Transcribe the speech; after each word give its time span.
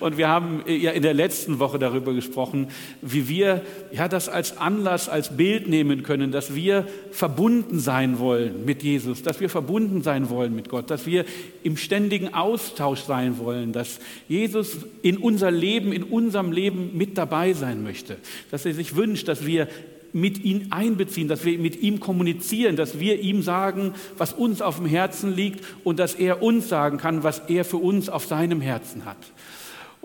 Und 0.00 0.16
wir 0.16 0.28
haben 0.28 0.62
ja 0.66 0.92
in 0.92 1.02
der 1.02 1.14
letzten 1.14 1.58
Woche 1.58 1.78
darüber 1.78 2.12
gesprochen, 2.14 2.68
wie 3.02 3.28
wir 3.28 3.62
ja 3.92 4.08
das 4.08 4.28
als 4.28 4.56
Anlass, 4.56 5.08
als 5.08 5.36
Bild 5.36 5.68
nehmen 5.68 6.02
können, 6.02 6.32
dass 6.32 6.54
wir 6.54 6.86
verbunden 7.10 7.78
sein 7.80 8.18
wollen 8.18 8.64
mit 8.64 8.82
Jesus, 8.82 9.22
dass 9.22 9.40
wir 9.40 9.48
verbunden 9.48 10.02
sein 10.02 10.30
wollen 10.30 10.54
mit 10.54 10.68
Gott, 10.68 10.90
dass 10.90 11.06
wir 11.06 11.24
im 11.62 11.76
ständigen 11.76 12.34
Austausch 12.34 13.00
sein 13.00 13.38
wollen, 13.38 13.72
dass 13.72 14.00
Jesus 14.28 14.78
in 15.02 15.16
unser 15.16 15.50
Leben, 15.50 15.92
in 15.92 16.02
unserem 16.02 16.52
Leben 16.52 16.96
mit 16.96 17.18
dabei 17.18 17.52
sein 17.52 17.82
möchte, 17.82 18.16
dass 18.50 18.64
er 18.66 18.74
sich 18.74 18.96
wünscht, 18.96 19.28
dass 19.28 19.46
wir 19.46 19.68
mit 20.12 20.44
ihm 20.44 20.68
einbeziehen, 20.70 21.28
dass 21.28 21.44
wir 21.44 21.58
mit 21.58 21.80
ihm 21.80 22.00
kommunizieren, 22.00 22.76
dass 22.76 22.98
wir 22.98 23.20
ihm 23.20 23.42
sagen, 23.42 23.94
was 24.16 24.32
uns 24.32 24.62
auf 24.62 24.76
dem 24.76 24.86
Herzen 24.86 25.34
liegt 25.34 25.64
und 25.84 25.98
dass 25.98 26.14
er 26.14 26.42
uns 26.42 26.68
sagen 26.68 26.98
kann, 26.98 27.22
was 27.22 27.40
er 27.48 27.64
für 27.64 27.76
uns 27.76 28.08
auf 28.08 28.26
seinem 28.26 28.60
Herzen 28.60 29.04
hat. 29.04 29.18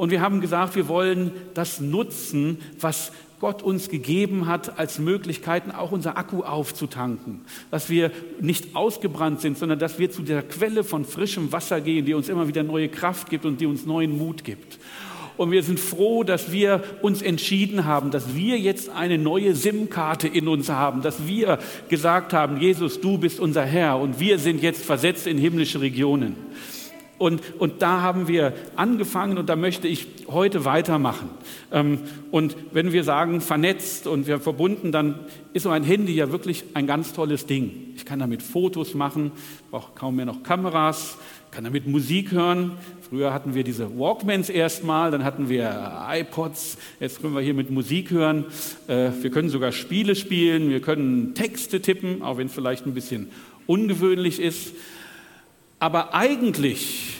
Und 0.04 0.10
wir 0.10 0.20
haben 0.20 0.42
gesagt, 0.42 0.76
wir 0.76 0.90
wollen 0.90 1.32
das 1.54 1.80
nutzen, 1.80 2.58
was 2.78 3.14
Gott 3.40 3.64
uns 3.64 3.88
gegeben 3.88 4.48
hat, 4.48 4.78
als 4.78 5.00
Möglichkeiten 5.00 5.72
auch 5.72 5.94
unser 5.94 6.18
Akku 6.18 6.44
aufzutanken. 6.44 7.40
Dass 7.72 7.90
wir 7.90 8.12
nicht 8.42 8.76
ausgebrannt 8.76 9.40
sind, 9.40 9.58
sondern 9.58 9.80
dass 9.80 10.00
wir 10.00 10.12
zu 10.12 10.24
der 10.24 10.44
Quelle 10.44 10.84
von 10.84 11.06
frischem 11.06 11.54
Wasser 11.54 11.80
gehen, 11.80 12.06
die 12.06 12.16
uns 12.16 12.28
immer 12.28 12.50
wieder 12.50 12.64
neue 12.64 12.90
Kraft 12.90 13.30
gibt 13.30 13.46
und 13.46 13.62
die 13.62 13.66
uns 13.66 13.86
neuen 13.86 14.18
Mut 14.18 14.44
gibt. 14.44 14.78
Und 15.38 15.52
wir 15.52 15.64
sind 15.64 15.80
froh, 15.80 16.26
dass 16.26 16.52
wir 16.52 16.84
uns 17.02 17.22
entschieden 17.22 17.86
haben, 17.86 18.12
dass 18.12 18.36
wir 18.36 18.60
jetzt 18.60 18.90
eine 18.90 19.18
neue 19.18 19.56
SIM-Karte 19.56 20.28
in 20.28 20.50
uns 20.50 20.68
haben, 20.68 21.02
dass 21.02 21.28
wir 21.28 21.60
gesagt 21.88 22.34
haben, 22.34 22.60
Jesus, 22.60 23.00
du 23.00 23.18
bist 23.18 23.40
unser 23.40 23.64
Herr 23.64 24.00
und 24.00 24.20
wir 24.20 24.38
sind 24.38 24.62
jetzt 24.62 24.84
versetzt 24.84 25.28
in 25.28 25.38
himmlische 25.38 25.80
Regionen. 25.80 26.36
Und, 27.18 27.42
und 27.60 27.82
da 27.82 28.02
haben 28.02 28.28
wir 28.28 28.54
angefangen 28.76 29.38
und 29.38 29.48
da 29.48 29.56
möchte 29.56 29.88
ich 29.88 30.08
heute 30.28 30.66
weitermachen. 30.66 31.30
Ähm, 31.72 32.00
und 32.32 32.56
wenn 32.72 32.92
wir 32.92 33.04
sagen 33.04 33.40
vernetzt 33.40 34.08
und 34.08 34.28
wir 34.28 34.40
verbunden, 34.40 34.92
dann 34.92 35.20
ist 35.54 35.64
so 35.64 35.70
ein 35.70 35.84
Handy 35.84 36.14
ja 36.14 36.32
wirklich 36.32 36.64
ein 36.74 36.88
ganz 36.88 37.14
tolles 37.14 37.46
Ding. 37.46 37.94
Ich 37.96 38.06
kann 38.06 38.20
damit 38.20 38.42
Fotos 38.42 38.94
machen, 38.94 39.32
brauche 39.70 39.92
kaum 39.94 40.16
mehr 40.16 40.26
noch 40.26 40.44
Kameras, 40.44 41.18
kann 41.52 41.64
damit 41.64 41.88
Musik 41.88 42.32
hören. 42.32 42.72
Früher 43.08 43.32
hatten 43.32 43.54
wir 43.54 43.64
diese 43.64 43.98
Walkmans 43.98 44.50
erstmal, 44.50 45.12
dann 45.12 45.24
hatten 45.24 45.50
wir 45.50 46.04
iPods, 46.10 46.78
jetzt 47.00 47.22
können 47.22 47.36
wir 47.36 47.42
hier 47.42 47.54
mit 47.54 47.70
Musik 47.70 48.10
hören. 48.10 48.46
Äh, 48.88 49.12
wir 49.22 49.30
können 49.30 49.50
sogar 49.50 49.72
Spiele 49.72 50.16
spielen, 50.16 50.70
wir 50.70 50.82
können 50.82 51.36
Texte 51.36 51.80
tippen, 51.80 52.24
auch 52.24 52.38
wenn 52.38 52.48
es 52.48 52.54
vielleicht 52.54 52.88
ein 52.88 52.96
bisschen 52.96 53.30
ungewöhnlich 53.68 54.42
ist. 54.42 54.74
Aber 55.84 56.16
eigentlich 56.16 57.16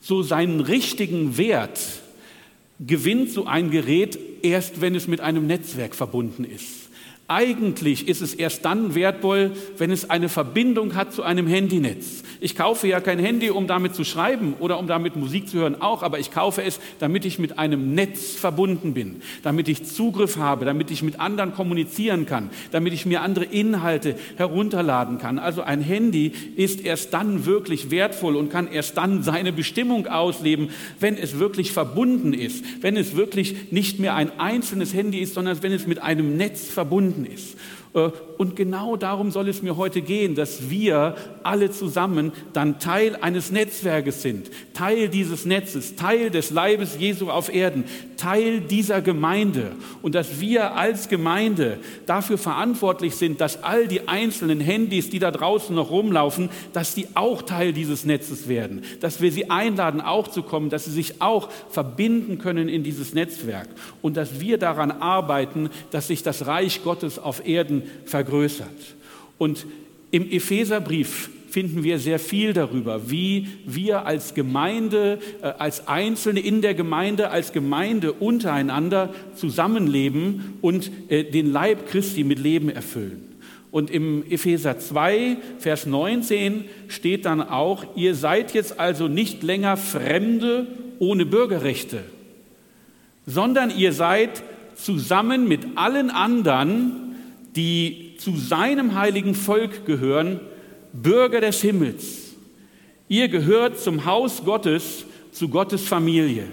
so 0.00 0.24
seinen 0.24 0.58
richtigen 0.58 1.36
Wert 1.38 1.78
gewinnt 2.80 3.30
so 3.30 3.46
ein 3.46 3.70
Gerät 3.70 4.18
erst, 4.42 4.80
wenn 4.80 4.96
es 4.96 5.06
mit 5.06 5.20
einem 5.20 5.46
Netzwerk 5.46 5.94
verbunden 5.94 6.42
ist. 6.42 6.81
Eigentlich 7.34 8.08
ist 8.08 8.20
es 8.20 8.34
erst 8.34 8.66
dann 8.66 8.94
wertvoll, 8.94 9.52
wenn 9.78 9.90
es 9.90 10.10
eine 10.10 10.28
Verbindung 10.28 10.94
hat 10.94 11.14
zu 11.14 11.22
einem 11.22 11.46
Handynetz. 11.46 12.24
Ich 12.40 12.56
kaufe 12.56 12.86
ja 12.88 13.00
kein 13.00 13.18
Handy, 13.18 13.48
um 13.48 13.66
damit 13.66 13.94
zu 13.94 14.04
schreiben 14.04 14.52
oder 14.60 14.78
um 14.78 14.86
damit 14.86 15.16
Musik 15.16 15.48
zu 15.48 15.56
hören, 15.56 15.80
auch, 15.80 16.02
aber 16.02 16.18
ich 16.18 16.30
kaufe 16.30 16.62
es, 16.62 16.78
damit 16.98 17.24
ich 17.24 17.38
mit 17.38 17.58
einem 17.58 17.94
Netz 17.94 18.32
verbunden 18.32 18.92
bin, 18.92 19.22
damit 19.42 19.68
ich 19.68 19.84
Zugriff 19.84 20.36
habe, 20.36 20.66
damit 20.66 20.90
ich 20.90 21.02
mit 21.02 21.20
anderen 21.20 21.54
kommunizieren 21.54 22.26
kann, 22.26 22.50
damit 22.70 22.92
ich 22.92 23.06
mir 23.06 23.22
andere 23.22 23.46
Inhalte 23.46 24.14
herunterladen 24.36 25.16
kann. 25.16 25.38
Also 25.38 25.62
ein 25.62 25.80
Handy 25.80 26.32
ist 26.56 26.84
erst 26.84 27.14
dann 27.14 27.46
wirklich 27.46 27.90
wertvoll 27.90 28.36
und 28.36 28.50
kann 28.50 28.68
erst 28.70 28.98
dann 28.98 29.22
seine 29.22 29.54
Bestimmung 29.54 30.06
ausleben, 30.06 30.68
wenn 31.00 31.16
es 31.16 31.38
wirklich 31.38 31.72
verbunden 31.72 32.34
ist, 32.34 32.62
wenn 32.82 32.98
es 32.98 33.16
wirklich 33.16 33.72
nicht 33.72 34.00
mehr 34.00 34.16
ein 34.16 34.38
einzelnes 34.38 34.92
Handy 34.92 35.20
ist, 35.20 35.32
sondern 35.32 35.62
wenn 35.62 35.72
es 35.72 35.86
mit 35.86 36.02
einem 36.02 36.36
Netz 36.36 36.68
verbunden 36.68 37.21
verbunden 37.22 37.26
ist. 37.26 37.54
Äh, 37.54 37.56
und 37.94 38.56
genau 38.56 38.96
darum 38.96 39.30
soll 39.30 39.48
es 39.50 39.60
mir 39.60 39.76
heute 39.76 40.00
gehen, 40.00 40.34
dass 40.34 40.70
wir 40.70 41.14
alle 41.42 41.70
zusammen 41.70 42.32
dann 42.54 42.78
Teil 42.78 43.16
eines 43.16 43.50
Netzwerkes 43.52 44.22
sind, 44.22 44.50
Teil 44.72 45.10
dieses 45.10 45.44
Netzes, 45.44 45.94
Teil 45.94 46.30
des 46.30 46.50
Leibes 46.50 46.96
Jesu 46.98 47.28
auf 47.28 47.52
Erden, 47.54 47.84
Teil 48.16 48.60
dieser 48.60 49.02
Gemeinde. 49.02 49.72
Und 50.00 50.14
dass 50.14 50.40
wir 50.40 50.74
als 50.74 51.10
Gemeinde 51.10 51.80
dafür 52.06 52.38
verantwortlich 52.38 53.16
sind, 53.16 53.42
dass 53.42 53.62
all 53.62 53.86
die 53.88 54.08
einzelnen 54.08 54.60
Handys, 54.60 55.10
die 55.10 55.18
da 55.18 55.30
draußen 55.30 55.74
noch 55.74 55.90
rumlaufen, 55.90 56.48
dass 56.72 56.94
die 56.94 57.08
auch 57.12 57.42
Teil 57.42 57.74
dieses 57.74 58.06
Netzes 58.06 58.48
werden, 58.48 58.84
dass 59.00 59.20
wir 59.20 59.30
sie 59.30 59.50
einladen, 59.50 60.00
auch 60.00 60.28
zu 60.28 60.42
kommen, 60.42 60.70
dass 60.70 60.86
sie 60.86 60.92
sich 60.92 61.20
auch 61.20 61.50
verbinden 61.68 62.38
können 62.38 62.70
in 62.70 62.84
dieses 62.84 63.12
Netzwerk. 63.12 63.68
Und 64.00 64.16
dass 64.16 64.40
wir 64.40 64.56
daran 64.56 64.90
arbeiten, 64.92 65.68
dass 65.90 66.06
sich 66.06 66.22
das 66.22 66.46
Reich 66.46 66.82
Gottes 66.84 67.18
auf 67.18 67.46
Erden 67.46 67.81
vergrößert. 68.04 68.68
Und 69.38 69.66
im 70.10 70.30
Epheserbrief 70.30 71.30
finden 71.52 71.84
wir 71.84 71.98
sehr 71.98 72.18
viel 72.18 72.54
darüber, 72.54 73.10
wie 73.10 73.46
wir 73.66 74.06
als 74.06 74.34
Gemeinde, 74.34 75.18
äh, 75.42 75.46
als 75.58 75.86
Einzelne 75.86 76.40
in 76.40 76.62
der 76.62 76.74
Gemeinde, 76.74 77.30
als 77.30 77.52
Gemeinde 77.52 78.12
untereinander 78.12 79.10
zusammenleben 79.36 80.54
und 80.62 80.90
äh, 81.08 81.24
den 81.24 81.52
Leib 81.52 81.88
Christi 81.88 82.24
mit 82.24 82.38
Leben 82.38 82.70
erfüllen. 82.70 83.28
Und 83.70 83.90
im 83.90 84.22
Epheser 84.30 84.78
2, 84.78 85.38
Vers 85.58 85.86
19 85.86 86.64
steht 86.88 87.24
dann 87.24 87.40
auch, 87.40 87.96
ihr 87.96 88.14
seid 88.14 88.54
jetzt 88.54 88.78
also 88.78 89.08
nicht 89.08 89.42
länger 89.42 89.76
Fremde 89.76 90.66
ohne 90.98 91.26
Bürgerrechte, 91.26 92.00
sondern 93.26 93.70
ihr 93.76 93.92
seid 93.92 94.42
zusammen 94.74 95.48
mit 95.48 95.60
allen 95.76 96.10
anderen, 96.10 97.11
die 97.56 98.14
zu 98.18 98.36
seinem 98.36 98.94
heiligen 98.94 99.34
Volk 99.34 99.84
gehören, 99.84 100.40
Bürger 100.92 101.40
des 101.40 101.60
Himmels. 101.60 102.34
Ihr 103.08 103.28
gehört 103.28 103.78
zum 103.78 104.04
Haus 104.04 104.44
Gottes, 104.44 105.04
zu 105.32 105.48
Gottes 105.48 105.82
Familie. 105.86 106.44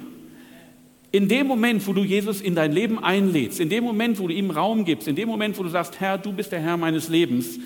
In 1.12 1.28
dem 1.28 1.48
Moment, 1.48 1.86
wo 1.88 1.94
du 1.94 2.04
Jesus 2.04 2.40
in 2.42 2.54
dein 2.54 2.72
Leben 2.72 3.04
einlädst, 3.04 3.60
in 3.60 3.70
dem 3.70 3.84
Moment, 3.84 4.20
wo 4.20 4.28
du 4.28 4.34
ihm 4.34 4.52
Raum 4.52 4.86
gibst, 4.86 5.08
in 5.08 5.16
dem 5.16 5.28
Moment, 5.28 5.58
wo 5.58 5.64
du 5.64 5.70
sagst, 5.70 6.00
Herr, 6.00 6.18
du 6.18 6.32
bist 6.32 6.52
der 6.52 6.60
Herr 6.60 6.78
meines 6.78 7.10
Lebens, 7.10 7.60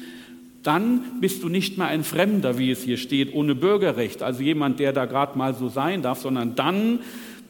dann 0.64 1.20
bist 1.20 1.44
du 1.44 1.50
nicht 1.50 1.78
mehr 1.78 1.88
ein 1.88 2.06
Fremder, 2.06 2.58
wie 2.58 2.72
es 2.72 2.84
hier 2.84 2.98
steht, 2.98 3.34
ohne 3.34 3.54
Bürgerrecht, 3.54 4.24
also 4.24 4.42
jemand, 4.42 4.80
der 4.80 4.94
da 4.94 5.06
gerade 5.06 5.38
mal 5.38 5.54
so 5.54 5.68
sein 5.68 6.02
darf, 6.02 6.22
sondern 6.22 6.56
dann 6.56 7.00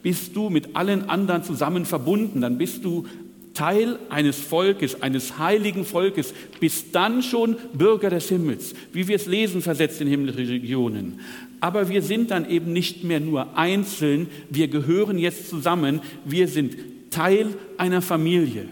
bist 0.02 0.34
du 0.34 0.50
mit 0.50 0.74
allen 0.74 1.08
anderen 1.08 1.44
zusammen 1.44 1.86
verbunden, 1.86 2.40
dann 2.40 2.58
bist 2.58 2.84
du 2.84 3.06
Teil 3.54 3.98
eines 4.10 4.38
Volkes, 4.38 5.00
eines 5.02 5.38
heiligen 5.38 5.84
Volkes, 5.84 6.34
bis 6.60 6.90
dann 6.90 7.22
schon 7.22 7.56
Bürger 7.72 8.10
des 8.10 8.28
Himmels, 8.28 8.74
wie 8.92 9.08
wir 9.08 9.16
es 9.16 9.26
lesen, 9.26 9.62
versetzt 9.62 10.00
in 10.00 10.08
himmlische 10.08 10.48
Regionen. 10.48 11.20
Aber 11.60 11.88
wir 11.88 12.02
sind 12.02 12.30
dann 12.30 12.50
eben 12.50 12.72
nicht 12.72 13.04
mehr 13.04 13.20
nur 13.20 13.56
einzeln, 13.56 14.28
wir 14.50 14.68
gehören 14.68 15.18
jetzt 15.18 15.48
zusammen, 15.48 16.00
wir 16.24 16.48
sind 16.48 16.76
Teil 17.10 17.54
einer 17.78 18.02
Familie. 18.02 18.66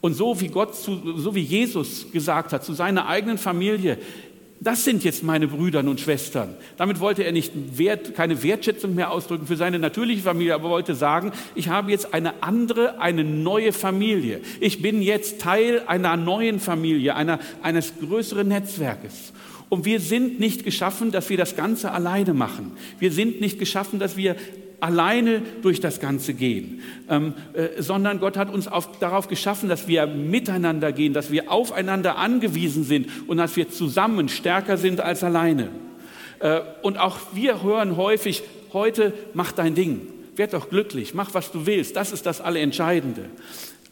Und 0.00 0.14
so 0.14 0.40
wie 0.40 0.48
Gott, 0.48 0.74
so 0.74 1.34
wie 1.34 1.42
Jesus 1.42 2.10
gesagt 2.10 2.52
hat 2.52 2.64
zu 2.64 2.72
seiner 2.72 3.06
eigenen 3.06 3.38
Familie, 3.38 3.98
das 4.64 4.84
sind 4.84 5.02
jetzt 5.02 5.24
meine 5.24 5.48
Brüder 5.48 5.80
und 5.80 6.00
Schwestern. 6.00 6.54
Damit 6.76 7.00
wollte 7.00 7.24
er 7.24 7.32
nicht 7.32 7.52
Wert, 7.78 8.14
keine 8.14 8.42
Wertschätzung 8.44 8.94
mehr 8.94 9.10
ausdrücken 9.10 9.46
für 9.46 9.56
seine 9.56 9.80
natürliche 9.80 10.22
Familie, 10.22 10.54
aber 10.54 10.70
wollte 10.70 10.94
sagen, 10.94 11.32
ich 11.56 11.68
habe 11.68 11.90
jetzt 11.90 12.14
eine 12.14 12.42
andere, 12.42 13.00
eine 13.00 13.24
neue 13.24 13.72
Familie. 13.72 14.40
Ich 14.60 14.80
bin 14.80 15.02
jetzt 15.02 15.40
Teil 15.40 15.82
einer 15.86 16.16
neuen 16.16 16.60
Familie, 16.60 17.16
einer, 17.16 17.40
eines 17.62 17.94
größeren 17.98 18.46
Netzwerkes. 18.46 19.32
Und 19.68 19.84
wir 19.84 20.00
sind 20.00 20.38
nicht 20.38 20.64
geschaffen, 20.64 21.10
dass 21.10 21.28
wir 21.28 21.38
das 21.38 21.56
Ganze 21.56 21.90
alleine 21.90 22.34
machen. 22.34 22.72
Wir 22.98 23.10
sind 23.10 23.40
nicht 23.40 23.58
geschaffen, 23.58 23.98
dass 23.98 24.16
wir 24.16 24.36
alleine 24.82 25.42
durch 25.62 25.80
das 25.80 26.00
Ganze 26.00 26.34
gehen, 26.34 26.82
ähm, 27.08 27.34
äh, 27.52 27.80
sondern 27.80 28.18
Gott 28.18 28.36
hat 28.36 28.52
uns 28.52 28.66
auf, 28.66 28.98
darauf 28.98 29.28
geschaffen, 29.28 29.68
dass 29.68 29.86
wir 29.86 30.06
miteinander 30.06 30.90
gehen, 30.92 31.12
dass 31.12 31.30
wir 31.30 31.52
aufeinander 31.52 32.18
angewiesen 32.18 32.82
sind 32.82 33.08
und 33.28 33.36
dass 33.36 33.54
wir 33.56 33.70
zusammen 33.70 34.28
stärker 34.28 34.76
sind 34.76 35.00
als 35.00 35.22
alleine. 35.22 35.68
Äh, 36.40 36.60
und 36.82 36.98
auch 36.98 37.18
wir 37.32 37.62
hören 37.62 37.96
häufig, 37.96 38.42
heute 38.72 39.14
mach 39.34 39.52
dein 39.52 39.76
Ding, 39.76 40.08
werd 40.34 40.52
doch 40.52 40.68
glücklich, 40.68 41.14
mach 41.14 41.32
was 41.32 41.52
du 41.52 41.64
willst, 41.66 41.94
das 41.94 42.10
ist 42.12 42.26
das 42.26 42.40
Allerentscheidende. 42.40 43.26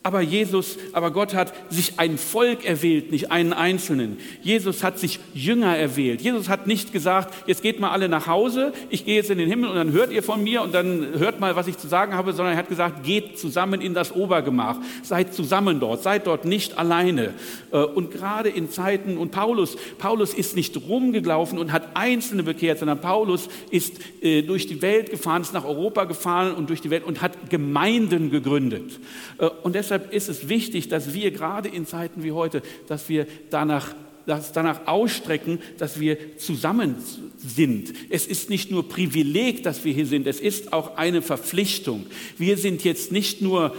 Aber 0.03 0.23
Jesus, 0.23 0.79
aber 0.95 1.11
Gott 1.11 1.35
hat 1.35 1.53
sich 1.69 1.99
ein 1.99 2.17
Volk 2.17 2.65
erwählt, 2.65 3.11
nicht 3.11 3.31
einen 3.31 3.53
Einzelnen. 3.53 4.17
Jesus 4.41 4.83
hat 4.83 4.99
sich 4.99 5.21
Jünger 5.35 5.77
erwählt. 5.77 6.23
Jesus 6.23 6.49
hat 6.49 6.67
nicht 6.67 6.91
gesagt, 6.91 7.35
jetzt 7.47 7.61
geht 7.61 7.81
mal 7.81 7.91
alle 7.91 8.09
nach 8.09 8.27
Hause, 8.27 8.73
ich 8.89 9.05
gehe 9.05 9.17
jetzt 9.17 9.29
in 9.29 9.37
den 9.37 9.51
Himmel 9.51 9.69
und 9.69 9.77
dann 9.77 9.93
hört 9.93 10.11
ihr 10.11 10.23
von 10.23 10.43
mir 10.43 10.63
und 10.63 10.75
dann 10.75 11.19
hört 11.19 11.39
mal, 11.39 11.55
was 11.55 11.67
ich 11.67 11.77
zu 11.77 11.87
sagen 11.87 12.15
habe, 12.15 12.33
sondern 12.33 12.55
er 12.55 12.59
hat 12.59 12.71
gesagt, 12.71 13.05
geht 13.05 13.39
zusammen 13.39 13.83
in 13.83 13.93
das 13.93 14.11
Obergemach, 14.11 14.79
seid 15.03 15.35
zusammen 15.35 15.81
dort, 15.81 16.03
seid 16.03 16.27
dort 16.27 16.47
nicht 16.47 16.79
alleine. 16.79 17.35
Äh, 17.71 17.81
und 17.81 18.11
gerade 18.11 18.49
in 18.49 18.71
Zeiten, 18.71 19.19
und 19.19 19.33
Paulus, 19.33 19.77
Paulus 19.99 20.33
ist 20.33 20.57
nicht 20.57 20.79
rumgelaufen 20.89 21.59
und 21.59 21.73
hat 21.73 21.89
Einzelne 21.93 22.43
bekehrt, 22.43 22.79
sondern 22.79 23.03
Paulus 23.03 23.51
ist 23.71 24.01
äh, 24.23 24.41
durch 24.41 24.67
die 24.67 24.81
Welt 24.81 25.11
gefahren, 25.11 25.43
ist 25.43 25.53
nach 25.53 25.67
Europa 25.67 26.05
gefahren 26.05 26.55
und 26.55 26.71
durch 26.71 26.81
die 26.81 26.89
Welt 26.89 27.05
und 27.05 27.21
hat 27.21 27.51
Gemeinden 27.51 28.31
gegründet. 28.31 28.99
Äh, 29.37 29.51
und 29.63 29.75
deshalb 29.75 29.90
deshalb 29.91 30.13
ist 30.13 30.29
es 30.29 30.49
wichtig, 30.49 30.89
dass 30.89 31.15
wir 31.15 31.31
gerade 31.33 31.69
in 31.69 31.85
Zeiten 31.85 32.23
wie 32.23 32.33
heute, 32.33 32.63
dass 32.87 33.09
wir 33.09 33.27
danach 33.51 33.95
das 34.27 34.53
danach 34.53 34.87
ausstrecken, 34.87 35.59
dass 35.79 35.99
wir 35.99 36.37
zusammen 36.37 36.97
sind. 37.39 37.93
Es 38.11 38.27
ist 38.27 38.51
nicht 38.51 38.71
nur 38.71 38.89
Privileg, 38.89 39.65
dass 39.65 39.85
wir 39.85 39.93
hier 39.93 40.07
sind, 40.07 40.27
es 40.27 40.41
ist 40.41 40.73
auch 40.73 40.97
eine 40.97 41.23
Verpflichtung. 41.23 42.07
Wir 42.39 42.57
sind 42.57 42.85
jetzt 42.85 43.11
nicht 43.11 43.41
nur 43.41 43.75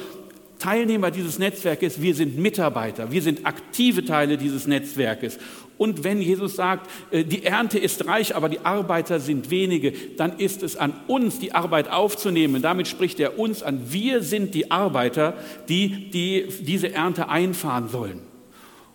Teilnehmer 0.61 1.09
dieses 1.09 1.39
Netzwerkes, 1.39 2.03
wir 2.03 2.13
sind 2.13 2.37
Mitarbeiter, 2.37 3.11
wir 3.11 3.23
sind 3.23 3.47
aktive 3.47 4.05
Teile 4.05 4.37
dieses 4.37 4.67
Netzwerkes. 4.67 5.39
Und 5.79 6.03
wenn 6.03 6.21
Jesus 6.21 6.55
sagt, 6.55 6.87
äh, 7.09 7.23
die 7.23 7.43
Ernte 7.43 7.79
ist 7.79 8.05
reich, 8.05 8.35
aber 8.35 8.47
die 8.47 8.59
Arbeiter 8.59 9.19
sind 9.19 9.49
wenige, 9.49 9.91
dann 10.17 10.37
ist 10.37 10.61
es 10.61 10.77
an 10.77 10.93
uns, 11.07 11.39
die 11.39 11.55
Arbeit 11.55 11.89
aufzunehmen. 11.89 12.61
Damit 12.61 12.87
spricht 12.87 13.19
er 13.19 13.39
uns 13.39 13.63
an. 13.63 13.91
Wir 13.91 14.21
sind 14.21 14.53
die 14.53 14.69
Arbeiter, 14.69 15.33
die, 15.67 16.11
die 16.11 16.45
diese 16.59 16.93
Ernte 16.93 17.29
einfahren 17.29 17.89
sollen. 17.89 18.19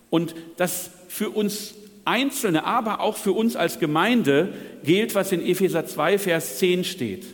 Und 0.08 0.36
das 0.58 0.92
für 1.08 1.30
uns 1.30 1.74
Einzelne, 2.04 2.62
aber 2.62 3.00
auch 3.00 3.16
für 3.16 3.32
uns 3.32 3.56
als 3.56 3.80
Gemeinde 3.80 4.52
gilt, 4.84 5.16
was 5.16 5.32
in 5.32 5.44
Epheser 5.44 5.84
2, 5.84 6.18
Vers 6.20 6.58
10 6.60 6.84
steht. 6.84 7.26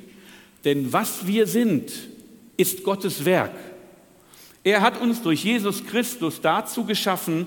Denn 0.64 0.94
was 0.94 1.26
wir 1.26 1.46
sind, 1.46 1.93
ist 2.56 2.82
Gottes 2.82 3.26
Werk. 3.26 3.52
Er 4.64 4.81
hat 4.81 5.00
uns 5.00 5.23
durch 5.23 5.44
Jesus 5.44 5.85
Christus 5.85 6.41
dazu 6.41 6.85
geschaffen, 6.85 7.47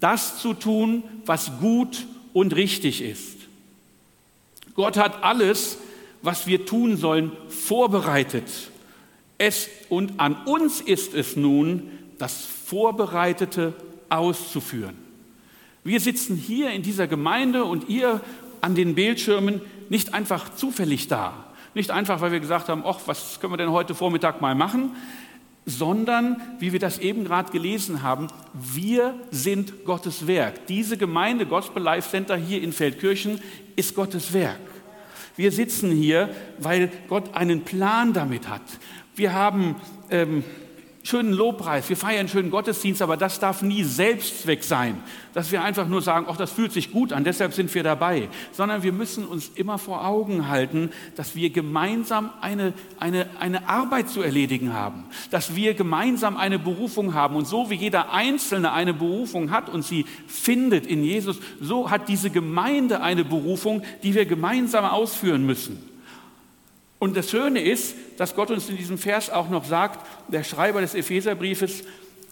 das 0.00 0.38
zu 0.38 0.54
tun, 0.54 1.02
was 1.24 1.58
gut 1.60 2.06
und 2.32 2.54
richtig 2.54 3.02
ist. 3.02 3.36
Gott 4.74 4.96
hat 4.96 5.22
alles, 5.22 5.78
was 6.22 6.46
wir 6.46 6.66
tun 6.66 6.96
sollen, 6.96 7.32
vorbereitet. 7.48 8.44
Es, 9.38 9.68
und 9.88 10.18
an 10.18 10.36
uns 10.44 10.80
ist 10.80 11.14
es 11.14 11.36
nun, 11.36 11.90
das 12.18 12.46
Vorbereitete 12.66 13.74
auszuführen. 14.08 14.96
Wir 15.84 16.00
sitzen 16.00 16.36
hier 16.36 16.70
in 16.70 16.82
dieser 16.82 17.06
Gemeinde 17.06 17.64
und 17.64 17.88
ihr 17.88 18.20
an 18.60 18.74
den 18.74 18.94
Bildschirmen 18.94 19.60
nicht 19.88 20.14
einfach 20.14 20.54
zufällig 20.54 21.08
da. 21.08 21.44
Nicht 21.74 21.90
einfach, 21.90 22.20
weil 22.20 22.32
wir 22.32 22.40
gesagt 22.40 22.68
haben, 22.68 22.82
ach, 22.84 23.00
was 23.06 23.38
können 23.38 23.52
wir 23.52 23.58
denn 23.58 23.70
heute 23.70 23.94
Vormittag 23.94 24.40
mal 24.40 24.54
machen, 24.54 24.96
sondern, 25.66 26.40
wie 26.60 26.72
wir 26.72 26.78
das 26.78 26.98
eben 26.98 27.24
gerade 27.24 27.50
gelesen 27.50 28.02
haben, 28.02 28.28
wir 28.54 29.14
sind 29.32 29.84
Gottes 29.84 30.28
Werk. 30.28 30.66
Diese 30.68 30.96
Gemeinde 30.96 31.44
Gospel 31.44 31.82
Life 31.82 32.08
Center 32.08 32.36
hier 32.36 32.62
in 32.62 32.72
Feldkirchen 32.72 33.40
ist 33.74 33.96
Gottes 33.96 34.32
Werk. 34.32 34.60
Wir 35.34 35.52
sitzen 35.52 35.90
hier, 35.90 36.30
weil 36.58 36.90
Gott 37.08 37.34
einen 37.34 37.62
Plan 37.62 38.12
damit 38.12 38.48
hat. 38.48 38.62
Wir 39.16 39.34
haben 39.34 39.74
ähm, 40.10 40.44
schönen 41.06 41.32
Lobpreis, 41.32 41.88
wir 41.88 41.96
feiern 41.96 42.20
einen 42.20 42.28
schönen 42.28 42.50
Gottesdienst, 42.50 43.00
aber 43.00 43.16
das 43.16 43.38
darf 43.38 43.62
nie 43.62 43.84
Selbstzweck 43.84 44.64
sein, 44.64 45.00
dass 45.34 45.52
wir 45.52 45.62
einfach 45.62 45.86
nur 45.86 46.02
sagen, 46.02 46.26
ach, 46.28 46.36
das 46.36 46.50
fühlt 46.50 46.72
sich 46.72 46.90
gut 46.90 47.12
an, 47.12 47.22
deshalb 47.22 47.54
sind 47.54 47.72
wir 47.74 47.84
dabei, 47.84 48.28
sondern 48.50 48.82
wir 48.82 48.92
müssen 48.92 49.24
uns 49.24 49.52
immer 49.54 49.78
vor 49.78 50.04
Augen 50.04 50.48
halten, 50.48 50.90
dass 51.14 51.36
wir 51.36 51.50
gemeinsam 51.50 52.30
eine, 52.40 52.72
eine, 52.98 53.28
eine 53.38 53.68
Arbeit 53.68 54.08
zu 54.08 54.20
erledigen 54.20 54.72
haben, 54.72 55.04
dass 55.30 55.54
wir 55.54 55.74
gemeinsam 55.74 56.36
eine 56.36 56.58
Berufung 56.58 57.14
haben 57.14 57.36
und 57.36 57.46
so 57.46 57.70
wie 57.70 57.76
jeder 57.76 58.12
Einzelne 58.12 58.72
eine 58.72 58.92
Berufung 58.92 59.52
hat 59.52 59.68
und 59.68 59.84
sie 59.84 60.06
findet 60.26 60.86
in 60.86 61.04
Jesus, 61.04 61.38
so 61.60 61.90
hat 61.90 62.08
diese 62.08 62.30
Gemeinde 62.30 63.00
eine 63.00 63.24
Berufung, 63.24 63.82
die 64.02 64.14
wir 64.14 64.26
gemeinsam 64.26 64.84
ausführen 64.84 65.46
müssen. 65.46 65.95
Und 67.06 67.16
das 67.16 67.30
Schöne 67.30 67.60
ist, 67.60 67.94
dass 68.16 68.34
Gott 68.34 68.50
uns 68.50 68.68
in 68.68 68.76
diesem 68.76 68.98
Vers 68.98 69.30
auch 69.30 69.48
noch 69.48 69.64
sagt, 69.64 70.04
der 70.26 70.42
Schreiber 70.42 70.80
des 70.80 70.96
Epheserbriefes, 70.96 71.84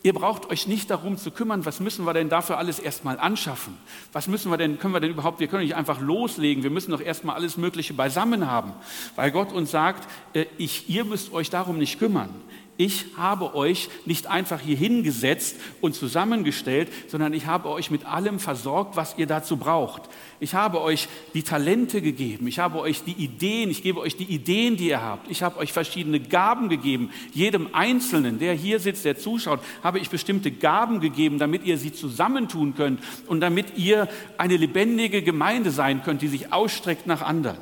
ihr 0.02 0.12
braucht 0.12 0.50
euch 0.50 0.66
nicht 0.66 0.90
darum 0.90 1.16
zu 1.16 1.30
kümmern, 1.30 1.64
was 1.64 1.78
müssen 1.78 2.04
wir 2.04 2.12
denn 2.12 2.28
dafür 2.28 2.58
alles 2.58 2.80
erstmal 2.80 3.20
anschaffen? 3.20 3.78
Was 4.12 4.26
müssen 4.26 4.50
wir 4.50 4.56
denn, 4.56 4.80
können 4.80 4.92
wir 4.92 4.98
denn 4.98 5.12
überhaupt, 5.12 5.38
wir 5.38 5.46
können 5.46 5.62
nicht 5.62 5.76
einfach 5.76 6.00
loslegen, 6.00 6.64
wir 6.64 6.70
müssen 6.70 6.90
doch 6.90 7.00
erstmal 7.00 7.36
alles 7.36 7.56
Mögliche 7.56 7.94
beisammen 7.94 8.50
haben, 8.50 8.72
weil 9.14 9.30
Gott 9.30 9.52
uns 9.52 9.70
sagt, 9.70 10.08
äh, 10.32 10.46
ich, 10.58 10.90
ihr 10.90 11.04
müsst 11.04 11.32
euch 11.32 11.50
darum 11.50 11.78
nicht 11.78 12.00
kümmern. 12.00 12.30
Ich 12.76 13.06
habe 13.16 13.54
euch 13.54 13.88
nicht 14.04 14.26
einfach 14.26 14.60
hier 14.60 14.76
hingesetzt 14.76 15.56
und 15.80 15.94
zusammengestellt, 15.94 16.90
sondern 17.06 17.32
ich 17.32 17.46
habe 17.46 17.68
euch 17.68 17.90
mit 17.92 18.04
allem 18.04 18.40
versorgt, 18.40 18.96
was 18.96 19.16
ihr 19.16 19.26
dazu 19.26 19.56
braucht. 19.56 20.02
Ich 20.40 20.54
habe 20.54 20.80
euch 20.80 21.08
die 21.34 21.44
Talente 21.44 22.02
gegeben, 22.02 22.48
ich 22.48 22.58
habe 22.58 22.80
euch 22.80 23.04
die 23.04 23.12
Ideen, 23.12 23.70
ich 23.70 23.82
gebe 23.82 24.00
euch 24.00 24.16
die 24.16 24.24
Ideen, 24.24 24.76
die 24.76 24.88
ihr 24.88 25.00
habt. 25.00 25.30
Ich 25.30 25.44
habe 25.44 25.58
euch 25.58 25.72
verschiedene 25.72 26.18
Gaben 26.18 26.68
gegeben. 26.68 27.10
Jedem 27.32 27.68
Einzelnen, 27.72 28.40
der 28.40 28.54
hier 28.54 28.80
sitzt, 28.80 29.04
der 29.04 29.18
zuschaut, 29.18 29.60
habe 29.84 30.00
ich 30.00 30.10
bestimmte 30.10 30.50
Gaben 30.50 30.98
gegeben, 30.98 31.38
damit 31.38 31.64
ihr 31.64 31.78
sie 31.78 31.92
zusammentun 31.92 32.74
könnt 32.74 33.00
und 33.28 33.40
damit 33.40 33.78
ihr 33.78 34.08
eine 34.36 34.56
lebendige 34.56 35.22
Gemeinde 35.22 35.70
sein 35.70 36.02
könnt, 36.02 36.22
die 36.22 36.28
sich 36.28 36.52
ausstreckt 36.52 37.06
nach 37.06 37.22
anderen 37.22 37.58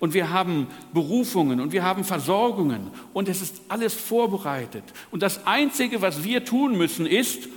und 0.00 0.14
wir 0.14 0.30
haben 0.30 0.66
Berufungen 0.92 1.60
und 1.60 1.72
wir 1.72 1.82
haben 1.82 2.04
Versorgungen 2.04 2.90
und 3.12 3.28
es 3.28 3.40
ist 3.40 3.62
alles 3.68 3.94
vorbereitet. 3.94 4.84
Und 5.10 5.22
das 5.22 5.46
Einzige, 5.46 6.02
was 6.02 6.24
wir 6.24 6.44
tun 6.44 6.76
müssen, 6.76 7.06
ist 7.06 7.48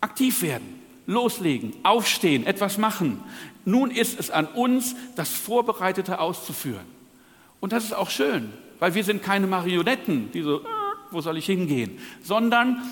aktiv 0.00 0.42
werden, 0.42 0.80
loslegen, 1.06 1.72
aufstehen, 1.82 2.46
etwas 2.46 2.78
machen. 2.78 3.22
Nun 3.64 3.90
ist 3.90 4.18
es 4.18 4.30
an 4.30 4.46
uns, 4.46 4.96
das 5.16 5.30
Vorbereitete 5.30 6.18
auszuführen. 6.18 6.86
Und 7.60 7.72
das 7.72 7.84
ist 7.84 7.94
auch 7.94 8.10
schön, 8.10 8.52
weil 8.80 8.94
wir 8.94 9.04
sind 9.04 9.22
keine 9.22 9.46
Marionetten, 9.46 10.32
die 10.32 10.42
so, 10.42 10.62
wo 11.12 11.20
soll 11.20 11.36
ich 11.36 11.46
hingehen, 11.46 11.98
sondern 12.22 12.82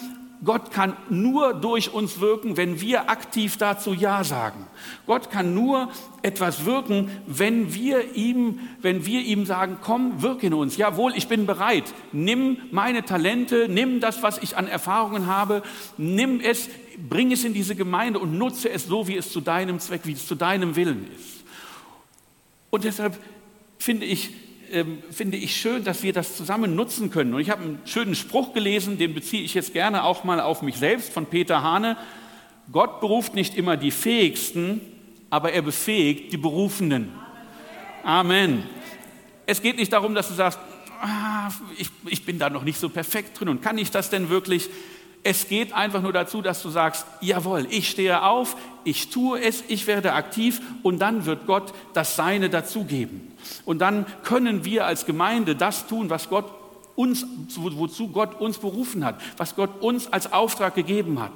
Gott 0.42 0.70
kann 0.70 0.96
nur 1.10 1.52
durch 1.52 1.92
uns 1.92 2.20
wirken, 2.20 2.56
wenn 2.56 2.80
wir 2.80 3.10
aktiv 3.10 3.58
dazu 3.58 3.92
Ja 3.92 4.24
sagen. 4.24 4.66
Gott 5.06 5.30
kann 5.30 5.52
nur 5.54 5.90
etwas 6.22 6.64
wirken, 6.64 7.10
wenn 7.26 7.74
wir 7.74 8.14
ihm, 8.14 8.60
wenn 8.80 9.04
wir 9.04 9.20
ihm 9.20 9.44
sagen, 9.44 9.78
komm, 9.82 10.22
wirke 10.22 10.46
in 10.46 10.54
uns. 10.54 10.78
Jawohl, 10.78 11.12
ich 11.14 11.28
bin 11.28 11.44
bereit. 11.44 11.84
Nimm 12.12 12.56
meine 12.70 13.04
Talente, 13.04 13.66
nimm 13.68 14.00
das, 14.00 14.22
was 14.22 14.38
ich 14.38 14.56
an 14.56 14.66
Erfahrungen 14.66 15.26
habe, 15.26 15.62
nimm 15.98 16.40
es, 16.40 16.70
bring 17.08 17.32
es 17.32 17.44
in 17.44 17.52
diese 17.52 17.76
Gemeinde 17.76 18.18
und 18.18 18.38
nutze 18.38 18.70
es 18.70 18.86
so, 18.86 19.08
wie 19.08 19.16
es 19.16 19.30
zu 19.30 19.42
deinem 19.42 19.78
Zweck, 19.78 20.02
wie 20.04 20.12
es 20.12 20.26
zu 20.26 20.36
deinem 20.36 20.74
Willen 20.74 21.06
ist. 21.14 21.44
Und 22.70 22.84
deshalb 22.84 23.18
finde 23.78 24.06
ich, 24.06 24.30
ähm, 24.72 25.02
finde 25.10 25.36
ich 25.36 25.56
schön, 25.56 25.84
dass 25.84 26.02
wir 26.02 26.12
das 26.12 26.36
zusammen 26.36 26.74
nutzen 26.74 27.10
können. 27.10 27.34
Und 27.34 27.40
ich 27.40 27.50
habe 27.50 27.62
einen 27.62 27.78
schönen 27.84 28.14
Spruch 28.14 28.52
gelesen, 28.54 28.98
den 28.98 29.14
beziehe 29.14 29.42
ich 29.42 29.54
jetzt 29.54 29.72
gerne 29.72 30.04
auch 30.04 30.24
mal 30.24 30.40
auf 30.40 30.62
mich 30.62 30.76
selbst 30.76 31.12
von 31.12 31.26
Peter 31.26 31.62
Hane. 31.62 31.96
Gott 32.72 33.00
beruft 33.00 33.34
nicht 33.34 33.56
immer 33.56 33.76
die 33.76 33.90
Fähigsten, 33.90 34.80
aber 35.28 35.52
er 35.52 35.62
befähigt 35.62 36.32
die 36.32 36.36
Berufenen. 36.36 37.10
Amen. 38.02 38.64
Es 39.46 39.60
geht 39.60 39.76
nicht 39.76 39.92
darum, 39.92 40.14
dass 40.14 40.28
du 40.28 40.34
sagst, 40.34 40.58
ah, 41.00 41.50
ich, 41.76 41.90
ich 42.06 42.24
bin 42.24 42.38
da 42.38 42.50
noch 42.50 42.62
nicht 42.62 42.78
so 42.78 42.88
perfekt 42.88 43.38
drin 43.38 43.48
und 43.48 43.62
kann 43.62 43.78
ich 43.78 43.90
das 43.90 44.10
denn 44.10 44.30
wirklich? 44.30 44.68
Es 45.22 45.48
geht 45.48 45.72
einfach 45.74 46.00
nur 46.00 46.12
dazu, 46.12 46.40
dass 46.40 46.62
du 46.62 46.70
sagst, 46.70 47.04
jawohl, 47.20 47.66
ich 47.70 47.90
stehe 47.90 48.22
auf, 48.22 48.56
ich 48.84 49.10
tue 49.10 49.40
es, 49.40 49.62
ich 49.68 49.86
werde 49.86 50.14
aktiv 50.14 50.62
und 50.82 50.98
dann 50.98 51.26
wird 51.26 51.46
Gott 51.46 51.74
das 51.92 52.16
Seine 52.16 52.48
dazugeben. 52.48 53.30
Und 53.66 53.80
dann 53.80 54.06
können 54.22 54.64
wir 54.64 54.86
als 54.86 55.04
Gemeinde 55.04 55.54
das 55.56 55.86
tun, 55.86 56.08
was 56.08 56.30
Gott 56.30 56.50
uns, 56.96 57.26
wozu 57.54 58.08
Gott 58.08 58.40
uns 58.40 58.58
berufen 58.58 59.04
hat, 59.04 59.20
was 59.36 59.56
Gott 59.56 59.82
uns 59.82 60.10
als 60.10 60.32
Auftrag 60.32 60.74
gegeben 60.74 61.20
hat. 61.20 61.32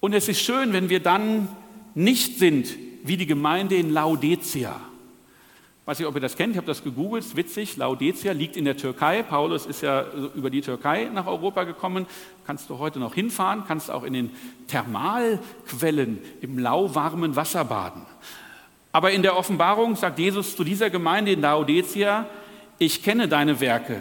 Und 0.00 0.12
es 0.12 0.28
ist 0.28 0.40
schön, 0.40 0.72
wenn 0.72 0.88
wir 0.88 1.00
dann 1.00 1.48
nicht 1.94 2.38
sind 2.38 2.68
wie 3.04 3.16
die 3.16 3.26
Gemeinde 3.26 3.76
in 3.76 3.92
Laodicea. 3.92 4.80
Weiß 5.86 6.00
nicht, 6.00 6.08
ob 6.08 6.16
ihr 6.16 6.20
das 6.20 6.36
kennt, 6.36 6.50
ich 6.50 6.56
habe 6.56 6.66
das 6.66 6.82
gegoogelt, 6.82 7.36
witzig. 7.36 7.76
Laodicea 7.76 8.32
liegt 8.32 8.56
in 8.56 8.64
der 8.64 8.76
Türkei. 8.76 9.22
Paulus 9.22 9.66
ist 9.66 9.82
ja 9.82 10.04
über 10.34 10.50
die 10.50 10.60
Türkei 10.60 11.08
nach 11.14 11.28
Europa 11.28 11.62
gekommen. 11.62 12.06
Kannst 12.44 12.68
du 12.68 12.78
heute 12.78 12.98
noch 12.98 13.14
hinfahren, 13.14 13.62
kannst 13.68 13.88
auch 13.92 14.02
in 14.02 14.12
den 14.12 14.30
Thermalquellen 14.66 16.18
im 16.40 16.58
lauwarmen 16.58 17.36
Wasser 17.36 17.64
baden. 17.64 18.02
Aber 18.90 19.12
in 19.12 19.22
der 19.22 19.36
Offenbarung 19.36 19.94
sagt 19.94 20.18
Jesus 20.18 20.56
zu 20.56 20.64
dieser 20.64 20.90
Gemeinde 20.90 21.30
in 21.30 21.40
Laodicea, 21.40 22.26
ich 22.78 23.04
kenne 23.04 23.28
deine 23.28 23.60
Werke, 23.60 24.00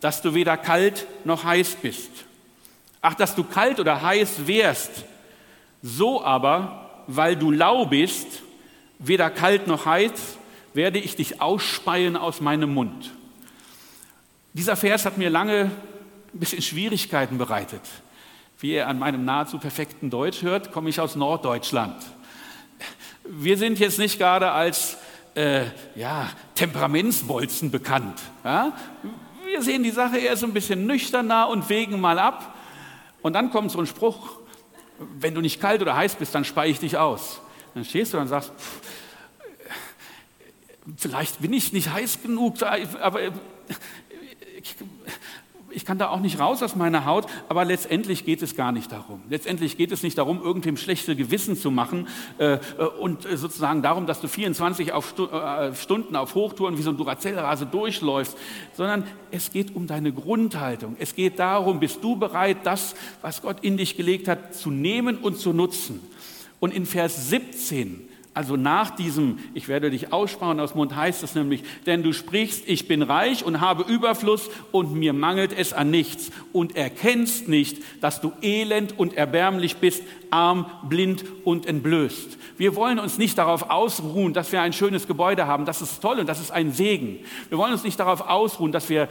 dass 0.00 0.22
du 0.22 0.32
weder 0.32 0.56
kalt 0.56 1.08
noch 1.24 1.42
heiß 1.42 1.78
bist. 1.82 2.10
Ach, 3.02 3.14
dass 3.14 3.34
du 3.34 3.42
kalt 3.42 3.80
oder 3.80 4.00
heiß 4.00 4.46
wärst. 4.46 5.04
So 5.82 6.22
aber, 6.24 7.02
weil 7.08 7.34
du 7.34 7.50
lau 7.50 7.84
bist, 7.84 8.42
weder 9.00 9.28
kalt 9.28 9.66
noch 9.66 9.86
heiß, 9.86 10.35
werde 10.76 10.98
ich 10.98 11.16
dich 11.16 11.40
ausspeien 11.40 12.16
aus 12.16 12.42
meinem 12.42 12.72
Mund. 12.72 13.10
Dieser 14.52 14.76
Vers 14.76 15.06
hat 15.06 15.16
mir 15.16 15.30
lange 15.30 15.70
ein 16.34 16.38
bisschen 16.38 16.60
Schwierigkeiten 16.60 17.38
bereitet. 17.38 17.80
Wie 18.58 18.74
ihr 18.74 18.86
an 18.86 18.98
meinem 18.98 19.24
nahezu 19.24 19.58
perfekten 19.58 20.10
Deutsch 20.10 20.42
hört, 20.42 20.72
komme 20.72 20.90
ich 20.90 21.00
aus 21.00 21.16
Norddeutschland. 21.16 21.96
Wir 23.24 23.56
sind 23.56 23.78
jetzt 23.78 23.98
nicht 23.98 24.18
gerade 24.18 24.52
als 24.52 24.98
äh, 25.34 25.64
ja, 25.94 26.28
Temperamentsbolzen 26.54 27.70
bekannt. 27.70 28.20
Ja? 28.44 28.72
Wir 29.46 29.62
sehen 29.62 29.82
die 29.82 29.90
Sache 29.90 30.18
eher 30.18 30.36
so 30.36 30.46
ein 30.46 30.52
bisschen 30.52 30.86
nüchterner 30.86 31.48
und 31.48 31.68
wägen 31.70 32.00
mal 32.00 32.18
ab. 32.18 32.54
Und 33.22 33.32
dann 33.32 33.50
kommt 33.50 33.70
so 33.70 33.78
ein 33.78 33.86
Spruch, 33.86 34.38
wenn 35.18 35.34
du 35.34 35.40
nicht 35.40 35.58
kalt 35.60 35.80
oder 35.80 35.96
heiß 35.96 36.16
bist, 36.16 36.34
dann 36.34 36.44
speie 36.44 36.70
ich 36.70 36.78
dich 36.78 36.98
aus. 36.98 37.40
Dann 37.74 37.84
stehst 37.84 38.14
du 38.14 38.18
und 38.18 38.28
sagst, 38.28 38.52
pff, 38.58 38.80
vielleicht 40.96 41.40
bin 41.40 41.52
ich 41.52 41.72
nicht 41.72 41.92
heiß 41.92 42.22
genug, 42.22 42.62
aber 42.62 43.20
ich, 45.70 45.84
kann 45.84 45.98
da 45.98 46.08
auch 46.08 46.20
nicht 46.20 46.40
raus 46.40 46.62
aus 46.62 46.74
meiner 46.74 47.04
Haut, 47.04 47.26
aber 47.48 47.64
letztendlich 47.64 48.24
geht 48.24 48.42
es 48.42 48.56
gar 48.56 48.72
nicht 48.72 48.90
darum. 48.90 49.20
Letztendlich 49.28 49.76
geht 49.76 49.92
es 49.92 50.02
nicht 50.02 50.16
darum, 50.18 50.42
irgendwem 50.42 50.76
schlechte 50.76 51.14
Gewissen 51.14 51.56
zu 51.56 51.70
machen 51.70 52.08
äh, 52.38 52.54
äh 52.54 52.58
und 52.98 53.22
sozusagen 53.22 53.82
darum, 53.82 54.06
dass 54.06 54.20
du 54.20 54.28
24 54.28 54.92
auf 54.92 55.10
Stu 55.10 55.26
äh, 55.26 55.74
Stunden 55.74 56.16
auf 56.16 56.34
Hochtouren 56.34 56.78
wie 56.78 56.82
so 56.82 56.90
ein 56.90 56.96
Duracell-Rase 56.96 57.66
durchläufst, 57.66 58.36
sondern 58.74 59.04
es 59.30 59.52
geht 59.52 59.76
um 59.76 59.86
deine 59.86 60.12
Grundhaltung. 60.12 60.96
Es 60.98 61.14
geht 61.14 61.38
darum, 61.38 61.78
bist 61.78 62.02
du 62.02 62.16
bereit, 62.16 62.58
das, 62.64 62.94
was 63.22 63.42
Gott 63.42 63.58
in 63.62 63.76
dich 63.76 63.96
gelegt 63.96 64.28
hat, 64.28 64.54
zu 64.54 64.70
nehmen 64.70 65.18
und 65.18 65.38
zu 65.38 65.52
nutzen. 65.52 66.00
Und 66.58 66.72
in 66.74 66.86
Vers 66.86 67.28
17 67.28 68.08
also 68.36 68.56
nach 68.56 68.90
diesem, 68.90 69.38
ich 69.54 69.66
werde 69.66 69.90
dich 69.90 70.12
aussparen 70.12 70.60
aus 70.60 70.74
Mund 70.74 70.94
heißt 70.94 71.22
es 71.22 71.34
nämlich, 71.34 71.62
denn 71.86 72.02
du 72.02 72.12
sprichst, 72.12 72.64
ich 72.68 72.86
bin 72.86 73.00
reich 73.00 73.46
und 73.46 73.62
habe 73.62 73.90
Überfluss 73.90 74.50
und 74.72 74.92
mir 74.92 75.14
mangelt 75.14 75.54
es 75.56 75.72
an 75.72 75.90
nichts 75.90 76.30
und 76.52 76.76
erkennst 76.76 77.48
nicht, 77.48 77.78
dass 78.02 78.20
du 78.20 78.34
elend 78.42 78.98
und 78.98 79.14
erbärmlich 79.14 79.78
bist, 79.78 80.02
arm, 80.28 80.66
blind 80.86 81.24
und 81.44 81.64
entblößt. 81.64 82.36
Wir 82.58 82.76
wollen 82.76 82.98
uns 82.98 83.16
nicht 83.16 83.38
darauf 83.38 83.70
ausruhen, 83.70 84.34
dass 84.34 84.52
wir 84.52 84.60
ein 84.60 84.74
schönes 84.74 85.06
Gebäude 85.06 85.46
haben, 85.46 85.64
das 85.64 85.80
ist 85.80 86.02
toll 86.02 86.18
und 86.20 86.28
das 86.28 86.38
ist 86.38 86.50
ein 86.50 86.72
Segen. 86.72 87.20
Wir 87.48 87.56
wollen 87.56 87.72
uns 87.72 87.84
nicht 87.84 87.98
darauf 87.98 88.28
ausruhen, 88.28 88.70
dass 88.70 88.90
wir 88.90 89.08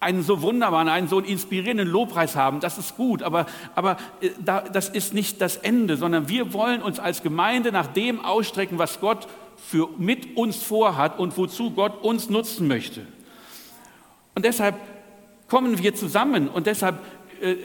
einen 0.00 0.22
so 0.22 0.40
wunderbaren, 0.40 0.88
einen 0.88 1.08
so 1.08 1.20
inspirierenden 1.20 1.86
Lobpreis 1.86 2.34
haben, 2.34 2.60
das 2.60 2.78
ist 2.78 2.96
gut, 2.96 3.22
aber, 3.22 3.46
aber 3.74 3.98
äh, 4.20 4.30
das 4.72 4.88
ist 4.88 5.12
nicht 5.12 5.40
das 5.40 5.58
Ende, 5.58 5.96
sondern 5.96 6.28
wir 6.28 6.54
wollen 6.54 6.82
uns 6.82 6.98
als 6.98 7.22
Gemeinde 7.22 7.70
nach 7.70 7.86
dem 7.86 8.24
ausstrecken, 8.24 8.78
was 8.78 9.00
Gott 9.00 9.28
für, 9.56 9.88
mit 9.98 10.36
uns 10.36 10.62
vorhat 10.62 11.18
und 11.18 11.36
wozu 11.36 11.70
Gott 11.70 12.02
uns 12.02 12.30
nutzen 12.30 12.66
möchte. 12.66 13.02
Und 14.34 14.44
deshalb 14.44 14.76
kommen 15.48 15.78
wir 15.82 15.94
zusammen 15.94 16.48
und 16.48 16.66
deshalb 16.66 16.98
äh, 17.42 17.56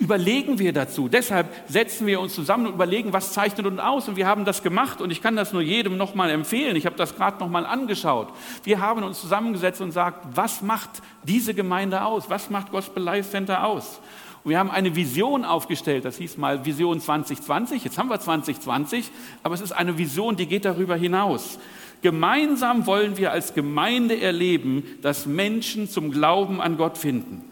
überlegen 0.00 0.58
wir 0.58 0.72
dazu. 0.72 1.08
Deshalb 1.08 1.46
setzen 1.68 2.06
wir 2.06 2.20
uns 2.20 2.34
zusammen 2.34 2.66
und 2.66 2.72
überlegen, 2.72 3.12
was 3.12 3.32
zeichnet 3.32 3.66
uns 3.66 3.78
aus. 3.78 4.08
Und 4.08 4.16
wir 4.16 4.26
haben 4.26 4.44
das 4.46 4.62
gemacht 4.62 5.00
und 5.00 5.10
ich 5.10 5.22
kann 5.22 5.36
das 5.36 5.52
nur 5.52 5.62
jedem 5.62 5.98
nochmal 5.98 6.30
empfehlen. 6.30 6.74
Ich 6.74 6.86
habe 6.86 6.96
das 6.96 7.14
gerade 7.14 7.38
nochmal 7.38 7.66
angeschaut. 7.66 8.28
Wir 8.64 8.80
haben 8.80 9.02
uns 9.02 9.20
zusammengesetzt 9.20 9.80
und 9.82 9.88
gesagt, 9.88 10.26
was 10.34 10.62
macht 10.62 11.02
diese 11.22 11.52
Gemeinde 11.52 12.02
aus? 12.02 12.30
Was 12.30 12.48
macht 12.48 12.72
Gospel 12.72 13.02
Life 13.02 13.30
Center 13.30 13.64
aus? 13.64 14.00
Und 14.42 14.50
wir 14.50 14.58
haben 14.58 14.70
eine 14.70 14.96
Vision 14.96 15.44
aufgestellt, 15.44 16.06
das 16.06 16.16
hieß 16.16 16.38
mal 16.38 16.64
Vision 16.64 16.98
2020. 16.98 17.84
Jetzt 17.84 17.98
haben 17.98 18.08
wir 18.08 18.18
2020, 18.18 19.10
aber 19.42 19.54
es 19.54 19.60
ist 19.60 19.72
eine 19.72 19.98
Vision, 19.98 20.34
die 20.34 20.46
geht 20.46 20.64
darüber 20.64 20.96
hinaus. 20.96 21.58
Gemeinsam 22.00 22.86
wollen 22.86 23.18
wir 23.18 23.32
als 23.32 23.52
Gemeinde 23.52 24.18
erleben, 24.18 24.82
dass 25.02 25.26
Menschen 25.26 25.90
zum 25.90 26.10
Glauben 26.10 26.62
an 26.62 26.78
Gott 26.78 26.96
finden 26.96 27.49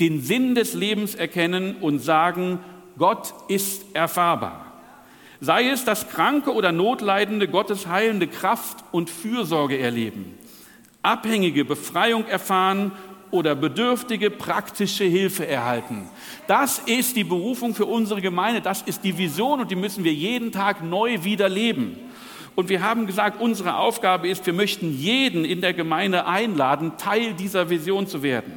den 0.00 0.20
Sinn 0.20 0.54
des 0.54 0.74
Lebens 0.74 1.14
erkennen 1.14 1.76
und 1.80 2.00
sagen, 2.00 2.58
Gott 2.98 3.32
ist 3.48 3.84
erfahrbar. 3.94 4.66
Sei 5.40 5.68
es, 5.70 5.84
dass 5.84 6.08
Kranke 6.08 6.52
oder 6.52 6.72
Notleidende 6.72 7.48
Gottes 7.48 7.86
heilende 7.86 8.26
Kraft 8.26 8.84
und 8.92 9.08
Fürsorge 9.08 9.78
erleben, 9.78 10.34
Abhängige 11.02 11.64
Befreiung 11.64 12.26
erfahren 12.26 12.92
oder 13.30 13.54
Bedürftige 13.54 14.30
praktische 14.30 15.04
Hilfe 15.04 15.46
erhalten. 15.46 16.08
Das 16.46 16.80
ist 16.80 17.16
die 17.16 17.24
Berufung 17.24 17.74
für 17.74 17.86
unsere 17.86 18.20
Gemeinde, 18.20 18.60
das 18.60 18.82
ist 18.82 19.02
die 19.02 19.16
Vision 19.16 19.60
und 19.60 19.70
die 19.70 19.76
müssen 19.76 20.04
wir 20.04 20.12
jeden 20.12 20.52
Tag 20.52 20.84
neu 20.84 21.24
wieder 21.24 21.48
leben. 21.48 21.96
Und 22.54 22.68
wir 22.68 22.82
haben 22.82 23.06
gesagt, 23.06 23.40
unsere 23.40 23.76
Aufgabe 23.76 24.28
ist, 24.28 24.44
wir 24.44 24.52
möchten 24.52 24.92
jeden 24.92 25.46
in 25.46 25.62
der 25.62 25.72
Gemeinde 25.72 26.26
einladen, 26.26 26.92
Teil 26.98 27.32
dieser 27.32 27.70
Vision 27.70 28.06
zu 28.06 28.22
werden. 28.22 28.52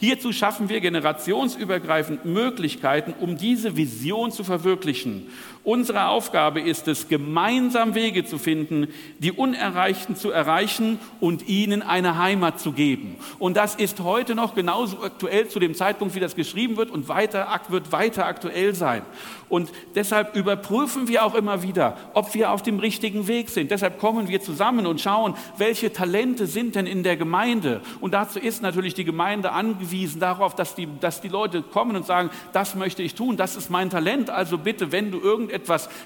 Hierzu 0.00 0.32
schaffen 0.32 0.68
wir 0.68 0.80
generationsübergreifend 0.80 2.24
Möglichkeiten, 2.24 3.14
um 3.20 3.36
diese 3.36 3.76
Vision 3.76 4.30
zu 4.30 4.44
verwirklichen. 4.44 5.26
Unsere 5.68 6.06
Aufgabe 6.06 6.62
ist 6.62 6.88
es, 6.88 7.08
gemeinsam 7.08 7.94
Wege 7.94 8.24
zu 8.24 8.38
finden, 8.38 8.88
die 9.18 9.32
Unerreichten 9.32 10.16
zu 10.16 10.30
erreichen 10.30 10.98
und 11.20 11.46
ihnen 11.46 11.82
eine 11.82 12.16
Heimat 12.16 12.58
zu 12.58 12.72
geben. 12.72 13.16
Und 13.38 13.58
das 13.58 13.74
ist 13.74 14.00
heute 14.00 14.34
noch 14.34 14.54
genauso 14.54 15.02
aktuell 15.02 15.46
zu 15.48 15.58
dem 15.58 15.74
Zeitpunkt, 15.74 16.14
wie 16.14 16.20
das 16.20 16.36
geschrieben 16.36 16.78
wird 16.78 16.90
und 16.90 17.08
weiter, 17.10 17.48
wird 17.68 17.92
weiter 17.92 18.24
aktuell 18.24 18.74
sein. 18.74 19.02
Und 19.50 19.70
deshalb 19.94 20.34
überprüfen 20.34 21.06
wir 21.06 21.24
auch 21.24 21.34
immer 21.34 21.62
wieder, 21.62 21.98
ob 22.14 22.32
wir 22.34 22.50
auf 22.52 22.62
dem 22.62 22.78
richtigen 22.78 23.28
Weg 23.28 23.50
sind. 23.50 23.70
Deshalb 23.70 23.98
kommen 23.98 24.28
wir 24.28 24.40
zusammen 24.40 24.86
und 24.86 25.02
schauen, 25.02 25.34
welche 25.58 25.92
Talente 25.92 26.46
sind 26.46 26.76
denn 26.76 26.86
in 26.86 27.02
der 27.02 27.18
Gemeinde. 27.18 27.82
Und 28.00 28.14
dazu 28.14 28.38
ist 28.38 28.62
natürlich 28.62 28.94
die 28.94 29.04
Gemeinde 29.04 29.52
angewiesen 29.52 30.18
darauf, 30.18 30.54
dass 30.54 30.74
die, 30.74 30.88
dass 31.00 31.20
die 31.20 31.28
Leute 31.28 31.60
kommen 31.60 31.94
und 31.94 32.06
sagen, 32.06 32.30
das 32.54 32.74
möchte 32.74 33.02
ich 33.02 33.14
tun, 33.14 33.36
das 33.36 33.56
ist 33.56 33.70
mein 33.70 33.90
Talent. 33.90 34.30
Also 34.30 34.56
bitte, 34.56 34.92
wenn 34.92 35.10
du 35.10 35.18
irgendetwas 35.18 35.57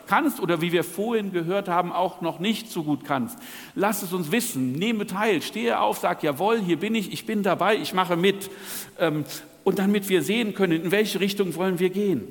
kannst 0.07 0.41
oder 0.41 0.61
wie 0.61 0.73
wir 0.73 0.85
vorhin 0.85 1.33
gehört 1.33 1.69
haben, 1.69 1.93
auch 1.93 2.21
noch 2.21 2.39
nicht 2.39 2.71
so 2.71 2.83
gut 2.83 3.05
kannst, 3.05 3.39
lass 3.75 4.03
es 4.03 4.13
uns 4.13 4.33
wissen, 4.33 4.73
nehme 4.73 5.07
teil, 5.07 5.43
stehe 5.43 5.81
auf, 5.81 5.99
sag, 5.99 6.23
jawohl, 6.23 6.61
hier 6.61 6.79
bin 6.79 6.95
ich, 6.95 7.13
ich 7.13 7.27
bin 7.27 7.43
dabei, 7.43 7.77
ich 7.77 7.95
mache 7.95 8.17
mit. 8.17 8.51
Ähm, 8.99 9.25
und 9.65 9.79
damit 9.79 10.09
wir 10.09 10.23
sehen 10.23 10.55
können, 10.55 10.85
in 10.85 10.91
welche 10.91 11.21
Richtung 11.21 11.55
wollen 11.55 11.79
wir 11.79 11.91
gehen. 11.91 12.23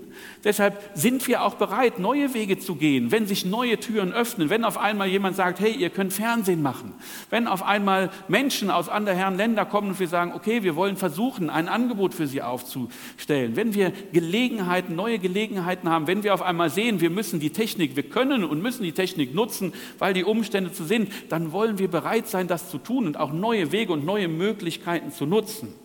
Deshalb 0.44 0.82
sind 0.94 1.28
wir 1.28 1.44
auch 1.44 1.56
bereit, 1.56 2.00
neue 2.00 2.34
Wege 2.34 2.60
zu 2.60 2.76
gehen, 2.76 3.12
wenn 3.12 3.26
sich 3.26 3.46
neue 3.46 3.80
Türen 3.80 4.12
öffnen, 4.12 4.50
wenn 4.50 4.66
auf 4.66 4.78
einmal 4.78 5.08
jemand 5.08 5.36
sagt, 5.36 5.60
hey, 5.60 5.72
ihr 5.72 5.90
könnt 5.90 6.14
Fernsehen 6.14 6.62
machen, 6.62 6.94
wenn 7.30 7.48
auf 7.48 7.64
einmal 7.64 8.10
Menschen 8.28 8.70
aus 8.70 8.90
anderen 8.90 9.38
Ländern 9.38 9.70
kommen 9.70 9.90
und 9.90 10.00
wir 10.00 10.08
sagen, 10.08 10.34
okay, 10.36 10.64
wir 10.64 10.76
wollen 10.76 10.98
versuchen, 10.98 11.50
ein 11.50 11.70
Angebot 11.70 12.14
für 12.14 12.28
sie 12.28 12.42
aufzustellen, 12.42 13.56
wenn 13.56 13.74
wir 13.74 13.94
Gelegenheiten, 14.12 14.96
neue 14.96 15.20
Gelegenheiten 15.20 15.90
haben, 15.90 16.08
wenn 16.08 16.24
wir 16.24 16.34
auf 16.34 16.42
einmal 16.42 16.70
sehen, 16.70 17.02
wir 17.02 17.10
müssen 17.10 17.40
die 17.40 17.52
Technik, 17.52 17.96
wir 17.96 18.04
können 18.04 18.44
und 18.44 18.62
müssen 18.62 18.84
die 18.84 18.92
Technik 18.92 19.34
nutzen, 19.34 19.74
weil 20.00 20.14
die 20.14 20.24
Umstände 20.24 20.72
zu 20.72 20.84
sind, 20.84 21.12
dann 21.30 21.52
wollen 21.52 21.80
wir 21.80 21.88
bereit 21.88 22.28
sein, 22.28 22.48
das 22.48 22.70
zu 22.70 22.78
tun 22.78 23.08
und 23.08 23.18
auch 23.18 23.32
neue 23.32 23.72
Wege 23.72 23.94
und 23.94 24.06
neue 24.06 24.28
Möglichkeiten 24.28 25.12
zu 25.12 25.26
nutzen. 25.26 25.81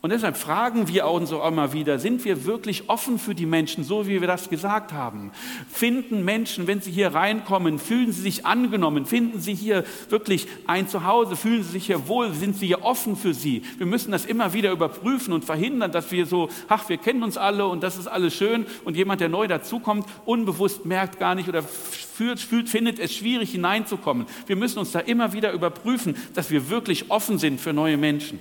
Und 0.00 0.10
deshalb 0.10 0.36
fragen 0.36 0.86
wir 0.86 1.08
uns 1.08 1.32
auch 1.32 1.44
immer 1.48 1.72
wieder, 1.72 1.98
sind 1.98 2.24
wir 2.24 2.44
wirklich 2.44 2.88
offen 2.88 3.18
für 3.18 3.34
die 3.34 3.46
Menschen, 3.46 3.82
so 3.82 4.06
wie 4.06 4.20
wir 4.20 4.28
das 4.28 4.48
gesagt 4.48 4.92
haben? 4.92 5.32
Finden 5.68 6.24
Menschen, 6.24 6.68
wenn 6.68 6.80
sie 6.80 6.92
hier 6.92 7.14
reinkommen, 7.14 7.80
fühlen 7.80 8.12
sie 8.12 8.22
sich 8.22 8.46
angenommen? 8.46 9.06
Finden 9.06 9.40
sie 9.40 9.54
hier 9.54 9.82
wirklich 10.08 10.46
ein 10.68 10.86
Zuhause? 10.86 11.34
Fühlen 11.34 11.64
sie 11.64 11.70
sich 11.70 11.86
hier 11.86 12.06
wohl? 12.06 12.32
Sind 12.32 12.56
sie 12.56 12.68
hier 12.68 12.84
offen 12.84 13.16
für 13.16 13.34
sie? 13.34 13.62
Wir 13.78 13.86
müssen 13.86 14.12
das 14.12 14.24
immer 14.24 14.52
wieder 14.52 14.70
überprüfen 14.70 15.32
und 15.32 15.44
verhindern, 15.44 15.90
dass 15.90 16.12
wir 16.12 16.26
so, 16.26 16.48
ach, 16.68 16.88
wir 16.88 16.98
kennen 16.98 17.24
uns 17.24 17.36
alle 17.36 17.66
und 17.66 17.82
das 17.82 17.96
ist 17.96 18.06
alles 18.06 18.36
schön 18.36 18.66
und 18.84 18.96
jemand, 18.96 19.20
der 19.20 19.28
neu 19.28 19.48
dazukommt, 19.48 20.06
unbewusst 20.24 20.84
merkt 20.84 21.18
gar 21.18 21.34
nicht 21.34 21.48
oder 21.48 21.64
fühlt, 21.64 22.38
fühlt, 22.38 22.68
findet 22.68 23.00
es 23.00 23.12
schwierig 23.16 23.50
hineinzukommen. 23.50 24.26
Wir 24.46 24.54
müssen 24.54 24.78
uns 24.78 24.92
da 24.92 25.00
immer 25.00 25.32
wieder 25.32 25.50
überprüfen, 25.50 26.16
dass 26.34 26.52
wir 26.52 26.70
wirklich 26.70 27.10
offen 27.10 27.38
sind 27.38 27.60
für 27.60 27.72
neue 27.72 27.96
Menschen. 27.96 28.38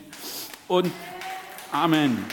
Und 0.68 0.92
Amen. 1.74 2.26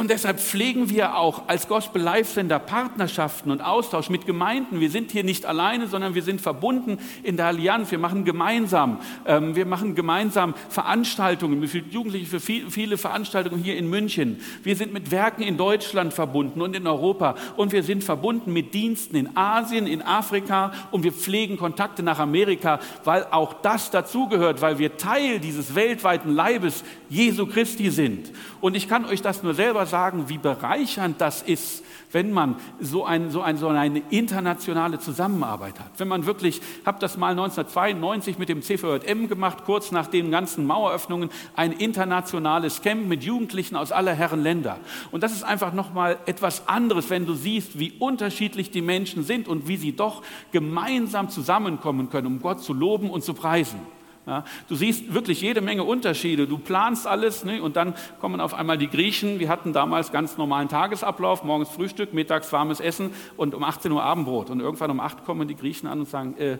Und 0.00 0.08
deshalb 0.08 0.40
pflegen 0.40 0.88
wir 0.88 1.18
auch 1.18 1.42
als 1.46 1.68
Gospel 1.68 2.00
Life 2.00 2.32
Sender 2.32 2.58
Partnerschaften 2.58 3.50
und 3.50 3.60
Austausch 3.60 4.08
mit 4.08 4.24
Gemeinden. 4.24 4.80
Wir 4.80 4.88
sind 4.88 5.10
hier 5.10 5.24
nicht 5.24 5.44
alleine, 5.44 5.88
sondern 5.88 6.14
wir 6.14 6.22
sind 6.22 6.40
verbunden 6.40 6.96
in 7.22 7.36
der 7.36 7.48
Allianz. 7.48 7.90
Wir 7.90 7.98
machen 7.98 8.24
gemeinsam, 8.24 9.00
ähm, 9.26 9.54
wir 9.56 9.66
machen 9.66 9.94
gemeinsam 9.94 10.54
Veranstaltungen, 10.70 11.68
für 11.68 11.80
Jugendliche 11.80 12.24
für 12.24 12.40
viel, 12.40 12.70
viele 12.70 12.96
Veranstaltungen 12.96 13.62
hier 13.62 13.76
in 13.76 13.90
München. 13.90 14.40
Wir 14.62 14.74
sind 14.74 14.94
mit 14.94 15.10
Werken 15.10 15.42
in 15.42 15.58
Deutschland 15.58 16.14
verbunden 16.14 16.62
und 16.62 16.74
in 16.74 16.86
Europa. 16.86 17.34
Und 17.58 17.72
wir 17.72 17.82
sind 17.82 18.02
verbunden 18.02 18.54
mit 18.54 18.72
Diensten 18.72 19.16
in 19.16 19.36
Asien, 19.36 19.86
in 19.86 20.00
Afrika. 20.00 20.72
Und 20.92 21.02
wir 21.02 21.12
pflegen 21.12 21.58
Kontakte 21.58 22.02
nach 22.02 22.20
Amerika, 22.20 22.80
weil 23.04 23.26
auch 23.30 23.52
das 23.52 23.90
dazugehört, 23.90 24.62
weil 24.62 24.78
wir 24.78 24.96
Teil 24.96 25.40
dieses 25.40 25.74
weltweiten 25.74 26.34
Leibes 26.34 26.84
Jesu 27.10 27.44
Christi 27.44 27.90
sind. 27.90 28.32
Und 28.62 28.76
ich 28.76 28.88
kann 28.88 29.04
euch 29.04 29.20
das 29.20 29.42
nur 29.42 29.52
selber 29.52 29.89
sagen, 29.90 30.28
wie 30.28 30.38
bereichernd 30.38 31.20
das 31.20 31.42
ist, 31.42 31.84
wenn 32.12 32.32
man 32.32 32.56
so, 32.80 33.04
ein, 33.04 33.30
so, 33.30 33.42
ein, 33.42 33.56
so 33.56 33.68
eine 33.68 34.02
internationale 34.10 34.98
Zusammenarbeit 34.98 35.78
hat. 35.78 35.90
Wenn 35.98 36.08
man 36.08 36.26
wirklich, 36.26 36.60
ich 36.80 36.86
habe 36.86 36.98
das 36.98 37.16
mal 37.16 37.30
1992 37.30 38.38
mit 38.38 38.48
dem 38.48 38.62
CVJM 38.62 39.28
gemacht, 39.28 39.64
kurz 39.64 39.92
nach 39.92 40.06
den 40.06 40.30
ganzen 40.30 40.66
Maueröffnungen, 40.66 41.30
ein 41.54 41.72
internationales 41.72 42.82
Camp 42.82 43.06
mit 43.06 43.22
Jugendlichen 43.22 43.76
aus 43.76 43.92
aller 43.92 44.14
Herren 44.14 44.42
Länder. 44.42 44.78
Und 45.10 45.22
das 45.22 45.32
ist 45.32 45.44
einfach 45.44 45.72
nochmal 45.72 46.18
etwas 46.26 46.66
anderes, 46.66 47.10
wenn 47.10 47.26
du 47.26 47.34
siehst, 47.34 47.78
wie 47.78 47.92
unterschiedlich 47.98 48.70
die 48.70 48.82
Menschen 48.82 49.22
sind 49.22 49.46
und 49.46 49.68
wie 49.68 49.76
sie 49.76 49.92
doch 49.92 50.22
gemeinsam 50.52 51.28
zusammenkommen 51.28 52.10
können, 52.10 52.26
um 52.26 52.40
Gott 52.40 52.62
zu 52.62 52.72
loben 52.72 53.10
und 53.10 53.22
zu 53.22 53.34
preisen. 53.34 53.80
Ja, 54.26 54.44
du 54.68 54.74
siehst 54.74 55.14
wirklich 55.14 55.40
jede 55.40 55.62
Menge 55.62 55.82
Unterschiede. 55.82 56.46
Du 56.46 56.58
planst 56.58 57.06
alles 57.06 57.44
ne, 57.44 57.62
und 57.62 57.76
dann 57.76 57.94
kommen 58.20 58.40
auf 58.40 58.52
einmal 58.52 58.76
die 58.76 58.88
Griechen. 58.88 59.40
Wir 59.40 59.48
hatten 59.48 59.72
damals 59.72 60.12
ganz 60.12 60.36
normalen 60.36 60.68
Tagesablauf, 60.68 61.42
morgens 61.42 61.70
Frühstück, 61.70 62.12
mittags 62.12 62.52
warmes 62.52 62.80
Essen 62.80 63.14
und 63.38 63.54
um 63.54 63.64
18 63.64 63.90
Uhr 63.90 64.02
Abendbrot. 64.02 64.50
Und 64.50 64.60
irgendwann 64.60 64.90
um 64.90 65.00
8 65.00 65.24
kommen 65.24 65.48
die 65.48 65.56
Griechen 65.56 65.88
an 65.88 66.00
und 66.00 66.08
sagen, 66.08 66.36
äh, 66.36 66.58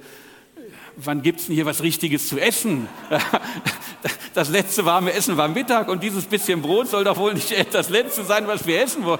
wann 0.96 1.22
gibt 1.22 1.40
es 1.40 1.46
denn 1.46 1.54
hier 1.54 1.66
was 1.66 1.82
Richtiges 1.82 2.28
zu 2.28 2.38
essen? 2.38 2.88
Das 4.32 4.48
letzte 4.48 4.84
warme 4.84 5.12
Essen 5.12 5.36
war 5.36 5.48
Mittag 5.48 5.88
und 5.88 6.02
dieses 6.02 6.24
bisschen 6.24 6.62
Brot 6.62 6.88
soll 6.88 7.04
doch 7.04 7.18
wohl 7.18 7.34
nicht 7.34 7.52
das 7.72 7.90
letzte 7.90 8.22
sein, 8.24 8.46
was 8.46 8.64
wir 8.64 8.80
essen 8.80 9.04
wollen. 9.04 9.18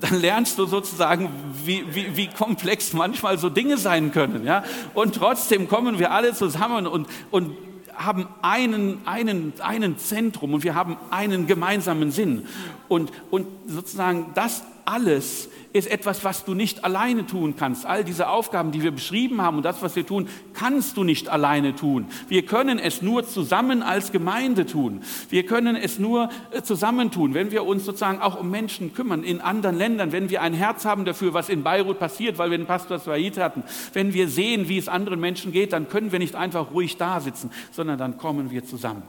Dann 0.00 0.20
lernst 0.20 0.56
du 0.58 0.66
sozusagen, 0.66 1.28
wie, 1.64 1.84
wie, 1.90 2.16
wie 2.16 2.28
komplex 2.28 2.92
manchmal 2.92 3.38
so 3.38 3.50
Dinge 3.50 3.76
sein 3.76 4.12
können. 4.12 4.46
Ja? 4.46 4.62
Und 4.94 5.16
trotzdem 5.16 5.68
kommen 5.68 5.98
wir 5.98 6.12
alle 6.12 6.32
zusammen 6.32 6.86
und, 6.86 7.08
und 7.32 7.56
haben 7.94 8.28
einen, 8.40 9.00
einen, 9.04 9.52
einen 9.58 9.98
Zentrum 9.98 10.54
und 10.54 10.62
wir 10.62 10.76
haben 10.76 10.96
einen 11.10 11.48
gemeinsamen 11.48 12.12
Sinn. 12.12 12.46
Und, 12.86 13.10
und 13.30 13.48
sozusagen 13.66 14.30
das 14.34 14.62
alles 14.84 15.48
ist 15.72 15.90
etwas, 15.90 16.24
was 16.24 16.44
du 16.44 16.54
nicht 16.54 16.84
alleine 16.84 17.26
tun 17.26 17.54
kannst. 17.56 17.84
All 17.84 18.04
diese 18.04 18.28
Aufgaben, 18.28 18.72
die 18.72 18.82
wir 18.82 18.90
beschrieben 18.90 19.42
haben 19.42 19.58
und 19.58 19.62
das, 19.64 19.82
was 19.82 19.96
wir 19.96 20.06
tun, 20.06 20.28
kannst 20.54 20.96
du 20.96 21.04
nicht 21.04 21.28
alleine 21.28 21.74
tun. 21.74 22.06
Wir 22.28 22.44
können 22.46 22.78
es 22.78 23.02
nur 23.02 23.26
zusammen 23.26 23.82
als 23.82 24.10
Gemeinde 24.10 24.64
tun. 24.66 25.02
Wir 25.28 25.44
können 25.44 25.76
es 25.76 25.98
nur 25.98 26.30
äh, 26.50 26.62
zusammen 26.62 27.10
tun, 27.10 27.34
wenn 27.34 27.50
wir 27.50 27.64
uns 27.64 27.84
sozusagen 27.84 28.20
auch 28.20 28.40
um 28.40 28.50
Menschen 28.50 28.94
kümmern 28.94 29.24
in 29.24 29.40
anderen 29.40 29.76
Ländern, 29.76 30.12
wenn 30.12 30.30
wir 30.30 30.42
ein 30.42 30.54
Herz 30.54 30.84
haben 30.84 31.04
dafür, 31.04 31.34
was 31.34 31.48
in 31.48 31.62
Beirut 31.62 31.98
passiert, 31.98 32.38
weil 32.38 32.50
wir 32.50 32.58
den 32.58 32.66
Pastor 32.66 32.98
Said 32.98 33.36
hatten, 33.36 33.62
wenn 33.92 34.14
wir 34.14 34.28
sehen, 34.28 34.68
wie 34.68 34.78
es 34.78 34.88
anderen 34.88 35.20
Menschen 35.20 35.52
geht, 35.52 35.72
dann 35.72 35.88
können 35.88 36.12
wir 36.12 36.18
nicht 36.18 36.34
einfach 36.34 36.72
ruhig 36.72 36.96
da 36.96 37.20
sitzen, 37.20 37.50
sondern 37.70 37.98
dann 37.98 38.16
kommen 38.16 38.50
wir 38.50 38.64
zusammen. 38.64 39.02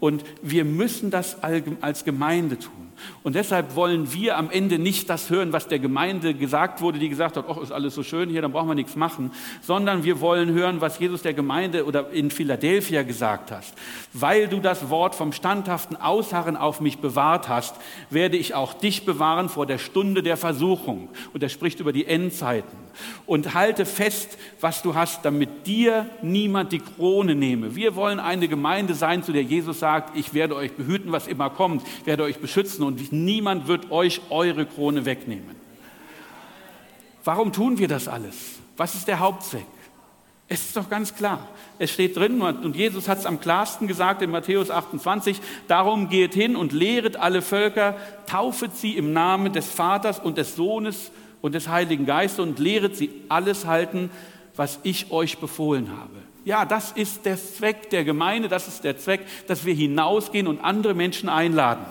Und 0.00 0.24
wir 0.42 0.64
müssen 0.64 1.10
das 1.10 1.36
als 1.42 2.04
Gemeinde 2.04 2.58
tun. 2.58 2.89
Und 3.22 3.34
deshalb 3.34 3.76
wollen 3.76 4.12
wir 4.12 4.38
am 4.38 4.50
Ende 4.50 4.78
nicht 4.78 5.10
das 5.10 5.30
hören, 5.30 5.52
was 5.52 5.68
der 5.68 5.78
Gemeinde 5.78 6.34
gesagt 6.34 6.80
wurde, 6.80 6.98
die 6.98 7.08
gesagt 7.08 7.36
hat, 7.36 7.44
oh, 7.48 7.60
ist 7.60 7.72
alles 7.72 7.94
so 7.94 8.02
schön 8.02 8.30
hier, 8.30 8.42
dann 8.42 8.52
brauchen 8.52 8.68
wir 8.68 8.74
nichts 8.74 8.96
machen, 8.96 9.30
sondern 9.62 10.04
wir 10.04 10.20
wollen 10.20 10.52
hören, 10.52 10.80
was 10.80 10.98
Jesus 10.98 11.22
der 11.22 11.34
Gemeinde 11.34 11.84
oder 11.84 12.10
in 12.10 12.30
Philadelphia 12.30 13.02
gesagt 13.02 13.50
hat. 13.50 13.64
Weil 14.12 14.48
du 14.48 14.60
das 14.60 14.90
Wort 14.90 15.14
vom 15.14 15.32
standhaften 15.32 15.96
Ausharren 15.96 16.56
auf 16.56 16.80
mich 16.80 16.98
bewahrt 16.98 17.48
hast, 17.48 17.76
werde 18.10 18.36
ich 18.36 18.54
auch 18.54 18.74
dich 18.74 19.04
bewahren 19.04 19.48
vor 19.48 19.66
der 19.66 19.78
Stunde 19.78 20.22
der 20.22 20.36
Versuchung. 20.36 21.08
Und 21.32 21.42
er 21.42 21.48
spricht 21.48 21.80
über 21.80 21.92
die 21.92 22.06
Endzeiten. 22.06 22.78
Und 23.26 23.54
halte 23.54 23.86
fest, 23.86 24.36
was 24.60 24.82
du 24.82 24.94
hast, 24.94 25.24
damit 25.24 25.66
dir 25.66 26.06
niemand 26.22 26.72
die 26.72 26.80
Krone 26.80 27.34
nehme. 27.34 27.76
Wir 27.76 27.94
wollen 27.94 28.20
eine 28.20 28.48
Gemeinde 28.48 28.94
sein, 28.94 29.22
zu 29.22 29.32
der 29.32 29.42
Jesus 29.42 29.80
sagt, 29.80 30.16
ich 30.16 30.34
werde 30.34 30.56
euch 30.56 30.72
behüten, 30.72 31.12
was 31.12 31.26
immer 31.26 31.50
kommt, 31.50 31.82
werde 32.04 32.24
euch 32.24 32.38
beschützen 32.38 32.84
und 32.90 33.12
niemand 33.12 33.68
wird 33.68 33.92
euch 33.92 34.20
eure 34.30 34.66
Krone 34.66 35.04
wegnehmen. 35.04 35.54
Warum 37.24 37.52
tun 37.52 37.78
wir 37.78 37.86
das 37.86 38.08
alles? 38.08 38.58
Was 38.76 38.94
ist 38.94 39.06
der 39.06 39.20
Hauptzweck? 39.20 39.66
Es 40.48 40.62
ist 40.62 40.76
doch 40.76 40.90
ganz 40.90 41.14
klar. 41.14 41.46
Es 41.78 41.92
steht 41.92 42.16
drin, 42.16 42.42
und 42.42 42.74
Jesus 42.74 43.08
hat 43.08 43.18
es 43.18 43.26
am 43.26 43.38
klarsten 43.38 43.86
gesagt 43.86 44.22
in 44.22 44.30
Matthäus 44.30 44.70
28, 44.70 45.40
darum 45.68 46.08
geht 46.08 46.34
hin 46.34 46.56
und 46.56 46.72
lehret 46.72 47.16
alle 47.16 47.42
Völker, 47.42 47.94
taufet 48.26 48.76
sie 48.76 48.96
im 48.96 49.12
Namen 49.12 49.52
des 49.52 49.68
Vaters 49.68 50.18
und 50.18 50.36
des 50.36 50.56
Sohnes 50.56 51.12
und 51.40 51.54
des 51.54 51.68
Heiligen 51.68 52.06
Geistes 52.06 52.40
und 52.40 52.58
lehret 52.58 52.96
sie 52.96 53.10
alles 53.28 53.66
halten, 53.66 54.10
was 54.56 54.80
ich 54.82 55.12
euch 55.12 55.38
befohlen 55.38 55.90
habe. 55.96 56.16
Ja, 56.44 56.64
das 56.64 56.90
ist 56.90 57.26
der 57.26 57.36
Zweck 57.36 57.90
der 57.90 58.02
Gemeinde, 58.02 58.48
das 58.48 58.66
ist 58.66 58.82
der 58.82 58.98
Zweck, 58.98 59.20
dass 59.46 59.64
wir 59.64 59.74
hinausgehen 59.74 60.48
und 60.48 60.58
andere 60.64 60.94
Menschen 60.94 61.28
einladen 61.28 61.86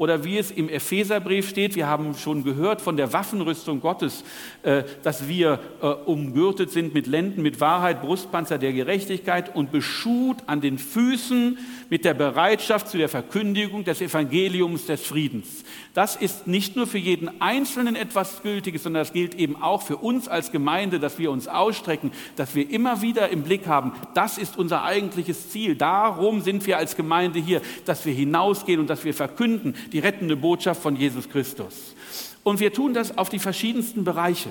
oder 0.00 0.24
wie 0.24 0.38
es 0.38 0.50
im 0.50 0.70
Epheserbrief 0.70 1.46
steht, 1.46 1.76
wir 1.76 1.86
haben 1.86 2.14
schon 2.14 2.42
gehört 2.42 2.80
von 2.80 2.96
der 2.96 3.12
Waffenrüstung 3.12 3.82
Gottes, 3.82 4.24
äh, 4.62 4.82
dass 5.02 5.28
wir 5.28 5.60
äh, 5.82 5.88
umgürtet 5.88 6.70
sind 6.70 6.94
mit 6.94 7.06
Lenden, 7.06 7.42
mit 7.42 7.60
Wahrheit, 7.60 8.00
Brustpanzer 8.00 8.56
der 8.56 8.72
Gerechtigkeit 8.72 9.54
und 9.54 9.70
beschut 9.70 10.38
an 10.46 10.62
den 10.62 10.78
Füßen 10.78 11.58
mit 11.90 12.04
der 12.04 12.14
Bereitschaft 12.14 12.88
zu 12.88 12.96
der 12.96 13.08
Verkündigung 13.08 13.84
des 13.84 14.00
Evangeliums 14.00 14.86
des 14.86 15.02
Friedens. 15.02 15.64
Das 15.92 16.14
ist 16.14 16.46
nicht 16.46 16.76
nur 16.76 16.86
für 16.86 16.98
jeden 16.98 17.42
Einzelnen 17.42 17.96
etwas 17.96 18.42
Gültiges, 18.42 18.84
sondern 18.84 19.02
das 19.02 19.12
gilt 19.12 19.34
eben 19.34 19.60
auch 19.60 19.82
für 19.82 19.96
uns 19.96 20.28
als 20.28 20.52
Gemeinde, 20.52 21.00
dass 21.00 21.18
wir 21.18 21.32
uns 21.32 21.48
ausstrecken, 21.48 22.12
dass 22.36 22.54
wir 22.54 22.70
immer 22.70 23.02
wieder 23.02 23.28
im 23.30 23.42
Blick 23.42 23.66
haben, 23.66 23.92
das 24.14 24.38
ist 24.38 24.56
unser 24.56 24.84
eigentliches 24.84 25.50
Ziel. 25.50 25.74
Darum 25.74 26.42
sind 26.42 26.64
wir 26.66 26.78
als 26.78 26.94
Gemeinde 26.94 27.40
hier, 27.40 27.60
dass 27.84 28.06
wir 28.06 28.14
hinausgehen 28.14 28.78
und 28.78 28.88
dass 28.88 29.04
wir 29.04 29.12
verkünden, 29.12 29.74
die 29.92 29.98
rettende 29.98 30.36
Botschaft 30.36 30.80
von 30.80 30.94
Jesus 30.94 31.28
Christus. 31.28 31.96
Und 32.44 32.60
wir 32.60 32.72
tun 32.72 32.94
das 32.94 33.18
auf 33.18 33.28
die 33.28 33.40
verschiedensten 33.40 34.04
Bereiche. 34.04 34.50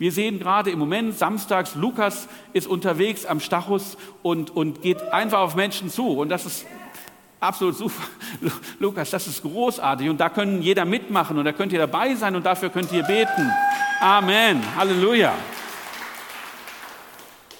Wir 0.00 0.12
sehen 0.12 0.38
gerade 0.38 0.70
im 0.70 0.78
Moment, 0.78 1.18
samstags, 1.18 1.74
Lukas 1.74 2.26
ist 2.54 2.66
unterwegs 2.66 3.26
am 3.26 3.38
Stachus 3.38 3.98
und, 4.22 4.48
und 4.56 4.80
geht 4.80 5.02
einfach 5.12 5.40
auf 5.40 5.56
Menschen 5.56 5.90
zu. 5.90 6.08
Und 6.08 6.30
das 6.30 6.46
ist 6.46 6.64
absolut 7.38 7.76
super. 7.76 8.02
Lukas, 8.78 9.10
das 9.10 9.26
ist 9.26 9.42
großartig. 9.42 10.08
Und 10.08 10.18
da 10.18 10.30
können 10.30 10.62
jeder 10.62 10.86
mitmachen 10.86 11.36
und 11.36 11.44
da 11.44 11.52
könnt 11.52 11.74
ihr 11.74 11.78
dabei 11.78 12.14
sein 12.14 12.34
und 12.34 12.46
dafür 12.46 12.70
könnt 12.70 12.90
ihr 12.92 13.02
beten. 13.02 13.52
Amen. 14.00 14.62
Halleluja. 14.74 15.34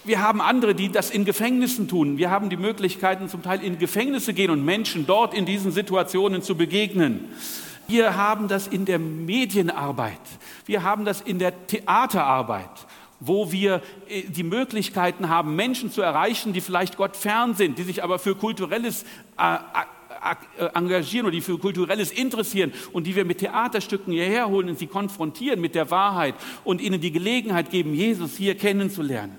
Wir 0.05 0.23
haben 0.23 0.41
andere, 0.41 0.75
die 0.75 0.91
das 0.91 1.11
in 1.11 1.27
Gefängnissen 1.27 1.89
tun. 1.89 2.17
Wir 2.17 2.31
haben 2.31 2.49
die 2.49 2.57
Möglichkeiten, 2.57 3.29
zum 3.29 3.43
Teil 3.43 3.63
in 3.63 3.79
Gefängnisse 3.79 4.33
gehen 4.33 4.49
und 4.49 4.65
Menschen 4.65 5.07
dort 5.07 5.35
in 5.35 5.45
diesen 5.45 5.73
Situationen 5.73 6.41
zu 6.41 6.55
begegnen. 6.55 7.29
Wir 7.91 8.17
haben 8.17 8.47
das 8.47 8.69
in 8.69 8.85
der 8.85 9.01
Medienarbeit. 9.01 10.21
Wir 10.65 10.85
haben 10.85 11.05
das 11.05 11.21
in 11.21 11.41
der 11.41 11.67
Theaterarbeit, 11.67 12.71
wo 13.19 13.51
wir 13.51 13.83
äh, 14.09 14.23
die 14.23 14.45
Möglichkeiten 14.45 15.29
haben, 15.29 15.57
Menschen 15.57 15.91
zu 15.91 16.01
erreichen, 16.01 16.53
die 16.53 16.61
vielleicht 16.61 16.97
Gott 16.97 17.17
fern 17.17 17.55
sind, 17.55 17.79
die 17.79 17.83
sich 17.83 18.05
aber 18.05 18.21
für 18.21 18.37
kulturelles 18.37 19.03
äh, 19.37 19.57
äh, 20.57 20.67
engagieren 20.75 21.27
oder 21.27 21.35
die 21.35 21.41
für 21.41 21.59
Kulturelles 21.59 22.13
interessieren 22.13 22.73
und 22.93 23.09
die 23.09 23.17
wir 23.17 23.25
mit 23.25 23.39
Theaterstücken 23.39 24.13
hierher 24.13 24.49
holen 24.49 24.69
und 24.69 24.79
sie 24.79 24.87
konfrontieren 24.87 25.61
mit 25.61 25.75
der 25.75 25.91
Wahrheit 25.91 26.37
und 26.63 26.81
ihnen 26.81 27.01
die 27.01 27.11
Gelegenheit 27.11 27.71
geben, 27.71 27.93
Jesus 27.93 28.37
hier 28.37 28.57
kennenzulernen. 28.57 29.37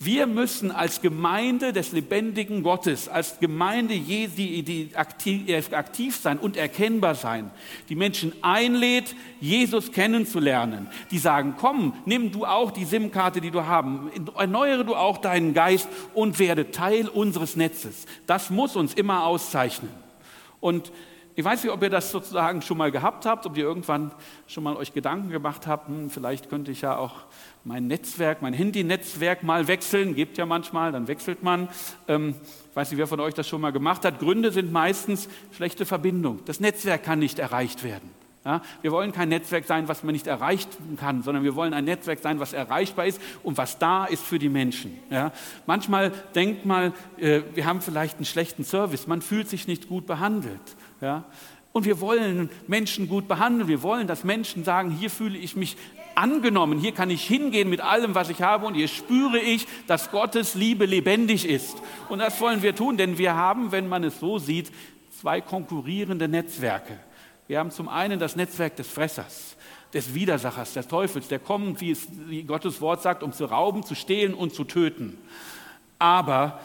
Wir 0.00 0.28
müssen 0.28 0.70
als 0.70 1.00
Gemeinde 1.00 1.72
des 1.72 1.90
lebendigen 1.90 2.62
Gottes, 2.62 3.08
als 3.08 3.40
Gemeinde 3.40 3.98
die 3.98 4.90
aktiv, 4.94 5.48
äh, 5.48 5.74
aktiv 5.74 6.16
sein 6.16 6.38
und 6.38 6.56
erkennbar 6.56 7.16
sein, 7.16 7.50
die 7.88 7.96
Menschen 7.96 8.32
einlädt, 8.40 9.16
Jesus 9.40 9.90
kennenzulernen. 9.90 10.86
Die 11.10 11.18
sagen, 11.18 11.54
komm, 11.58 11.94
nimm 12.04 12.30
du 12.30 12.44
auch 12.44 12.70
die 12.70 12.84
SIM-Karte, 12.84 13.40
die 13.40 13.50
du 13.50 13.66
haben, 13.66 14.08
erneuere 14.36 14.84
du 14.84 14.94
auch 14.94 15.18
deinen 15.18 15.52
Geist 15.52 15.88
und 16.14 16.38
werde 16.38 16.70
Teil 16.70 17.08
unseres 17.08 17.56
Netzes. 17.56 18.06
Das 18.26 18.50
muss 18.50 18.76
uns 18.76 18.94
immer 18.94 19.24
auszeichnen. 19.24 19.90
Und 20.60 20.92
Ich 21.38 21.44
weiß 21.44 21.62
nicht, 21.62 21.72
ob 21.72 21.80
ihr 21.84 21.88
das 21.88 22.10
sozusagen 22.10 22.62
schon 22.62 22.78
mal 22.78 22.90
gehabt 22.90 23.24
habt, 23.24 23.46
ob 23.46 23.56
ihr 23.56 23.62
irgendwann 23.62 24.10
schon 24.48 24.64
mal 24.64 24.74
euch 24.74 24.92
Gedanken 24.92 25.30
gemacht 25.30 25.68
habt, 25.68 25.86
hm, 25.86 26.10
vielleicht 26.10 26.50
könnte 26.50 26.72
ich 26.72 26.80
ja 26.80 26.96
auch 26.96 27.14
mein 27.68 27.86
Netzwerk, 27.86 28.40
mein 28.40 28.54
Handy-Netzwerk 28.54 29.42
mal 29.42 29.68
wechseln. 29.68 30.14
Gibt 30.14 30.38
ja 30.38 30.46
manchmal, 30.46 30.90
dann 30.90 31.06
wechselt 31.06 31.42
man. 31.42 31.68
Ähm, 32.08 32.34
ich 32.70 32.74
weiß 32.74 32.90
nicht, 32.90 32.98
wer 32.98 33.06
von 33.06 33.20
euch 33.20 33.34
das 33.34 33.46
schon 33.46 33.60
mal 33.60 33.72
gemacht 33.72 34.06
hat. 34.06 34.20
Gründe 34.20 34.52
sind 34.52 34.72
meistens 34.72 35.28
schlechte 35.52 35.84
Verbindung. 35.84 36.40
Das 36.46 36.60
Netzwerk 36.60 37.04
kann 37.04 37.18
nicht 37.18 37.38
erreicht 37.38 37.84
werden. 37.84 38.10
Ja, 38.46 38.62
wir 38.80 38.90
wollen 38.90 39.12
kein 39.12 39.28
Netzwerk 39.28 39.66
sein, 39.66 39.86
was 39.86 40.02
man 40.02 40.14
nicht 40.14 40.26
erreichen 40.26 40.96
kann, 40.98 41.22
sondern 41.22 41.44
wir 41.44 41.54
wollen 41.56 41.74
ein 41.74 41.84
Netzwerk 41.84 42.20
sein, 42.20 42.40
was 42.40 42.54
erreichbar 42.54 43.04
ist 43.04 43.20
und 43.42 43.58
was 43.58 43.78
da 43.78 44.06
ist 44.06 44.24
für 44.24 44.38
die 44.38 44.48
Menschen. 44.48 44.96
Ja, 45.10 45.32
manchmal 45.66 46.10
denkt 46.34 46.64
man, 46.64 46.94
äh, 47.18 47.42
wir 47.54 47.66
haben 47.66 47.82
vielleicht 47.82 48.16
einen 48.16 48.24
schlechten 48.24 48.64
Service, 48.64 49.06
man 49.06 49.20
fühlt 49.20 49.50
sich 49.50 49.68
nicht 49.68 49.88
gut 49.88 50.06
behandelt. 50.06 50.62
Ja, 51.02 51.24
und 51.72 51.84
wir 51.84 52.00
wollen 52.00 52.48
Menschen 52.66 53.08
gut 53.08 53.28
behandeln. 53.28 53.68
Wir 53.68 53.82
wollen, 53.82 54.06
dass 54.06 54.24
Menschen 54.24 54.64
sagen, 54.64 54.90
hier 54.90 55.10
fühle 55.10 55.36
ich 55.38 55.54
mich 55.54 55.76
angenommen, 56.18 56.80
hier 56.80 56.92
kann 56.92 57.10
ich 57.10 57.24
hingehen 57.24 57.70
mit 57.70 57.80
allem, 57.80 58.14
was 58.14 58.28
ich 58.28 58.42
habe 58.42 58.66
und 58.66 58.74
hier 58.74 58.88
spüre 58.88 59.38
ich, 59.38 59.66
dass 59.86 60.10
Gottes 60.10 60.54
Liebe 60.54 60.84
lebendig 60.84 61.48
ist. 61.48 61.76
Und 62.08 62.18
das 62.18 62.40
wollen 62.40 62.62
wir 62.62 62.74
tun, 62.74 62.96
denn 62.96 63.18
wir 63.18 63.34
haben, 63.34 63.70
wenn 63.70 63.88
man 63.88 64.02
es 64.02 64.18
so 64.18 64.38
sieht, 64.38 64.72
zwei 65.20 65.40
konkurrierende 65.40 66.28
Netzwerke. 66.28 66.98
Wir 67.46 67.60
haben 67.60 67.70
zum 67.70 67.88
einen 67.88 68.18
das 68.18 68.36
Netzwerk 68.36 68.76
des 68.76 68.88
Fressers, 68.88 69.56
des 69.94 70.12
Widersachers, 70.12 70.74
des 70.74 70.88
Teufels, 70.88 71.28
der 71.28 71.38
kommt, 71.38 71.80
wie 71.80 71.92
es 71.92 72.08
wie 72.26 72.42
Gottes 72.42 72.80
Wort 72.80 73.00
sagt, 73.00 73.22
um 73.22 73.32
zu 73.32 73.44
rauben, 73.44 73.84
zu 73.84 73.94
stehlen 73.94 74.34
und 74.34 74.52
zu 74.52 74.64
töten. 74.64 75.16
Aber, 76.00 76.60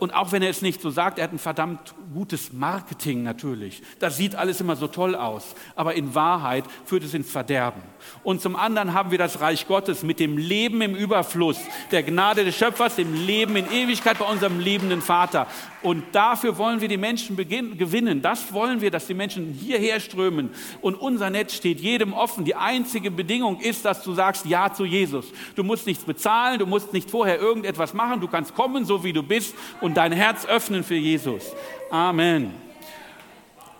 und 0.00 0.12
auch 0.12 0.32
wenn 0.32 0.42
er 0.42 0.50
es 0.50 0.60
nicht 0.60 0.80
so 0.80 0.90
sagt, 0.90 1.18
er 1.18 1.24
hat 1.24 1.32
ein 1.32 1.38
verdammt 1.38 1.94
gutes 2.12 2.52
Marketing 2.52 3.22
natürlich. 3.22 3.82
Das 4.00 4.16
sieht 4.16 4.34
alles 4.34 4.60
immer 4.60 4.74
so 4.74 4.88
toll 4.88 5.14
aus. 5.14 5.54
Aber 5.76 5.94
in 5.94 6.14
Wahrheit 6.14 6.64
führt 6.84 7.04
es 7.04 7.14
ins 7.14 7.30
Verderben. 7.30 7.82
Und 8.24 8.40
zum 8.40 8.56
anderen 8.56 8.92
haben 8.92 9.10
wir 9.10 9.18
das 9.18 9.40
Reich 9.40 9.68
Gottes 9.68 10.02
mit 10.02 10.18
dem 10.18 10.36
Leben 10.36 10.82
im 10.82 10.96
Überfluss, 10.96 11.58
der 11.92 12.02
Gnade 12.02 12.44
des 12.44 12.56
Schöpfers, 12.56 12.96
dem 12.96 13.14
Leben 13.14 13.54
in 13.56 13.70
Ewigkeit 13.70 14.18
bei 14.18 14.24
unserem 14.24 14.58
liebenden 14.58 15.00
Vater. 15.00 15.46
Und 15.82 16.04
dafür 16.12 16.58
wollen 16.58 16.80
wir 16.80 16.88
die 16.88 16.96
Menschen 16.96 17.36
gewinnen. 17.36 18.22
Das 18.22 18.52
wollen 18.52 18.80
wir, 18.80 18.90
dass 18.90 19.06
die 19.06 19.14
Menschen 19.14 19.52
hierher 19.52 19.98
strömen. 20.00 20.50
Und 20.80 20.94
unser 20.94 21.30
Netz 21.30 21.54
steht 21.54 21.80
jedem 21.80 22.12
offen. 22.12 22.44
Die 22.44 22.54
einzige 22.54 23.10
Bedingung 23.10 23.60
ist, 23.60 23.84
dass 23.84 24.02
du 24.02 24.12
sagst 24.12 24.46
Ja 24.46 24.72
zu 24.72 24.84
Jesus. 24.84 25.26
Du 25.56 25.64
musst 25.64 25.86
nichts 25.86 26.04
bezahlen, 26.04 26.58
du 26.58 26.66
musst 26.66 26.92
nicht 26.92 27.10
vorher 27.10 27.40
irgendetwas 27.40 27.94
machen. 27.94 28.20
Du 28.20 28.28
kannst 28.28 28.54
kommen, 28.54 28.84
so 28.84 29.02
wie 29.02 29.12
du 29.12 29.22
bist, 29.22 29.51
und 29.80 29.96
dein 29.96 30.12
Herz 30.12 30.46
öffnen 30.46 30.84
für 30.84 30.94
Jesus. 30.94 31.52
Amen. 31.90 32.52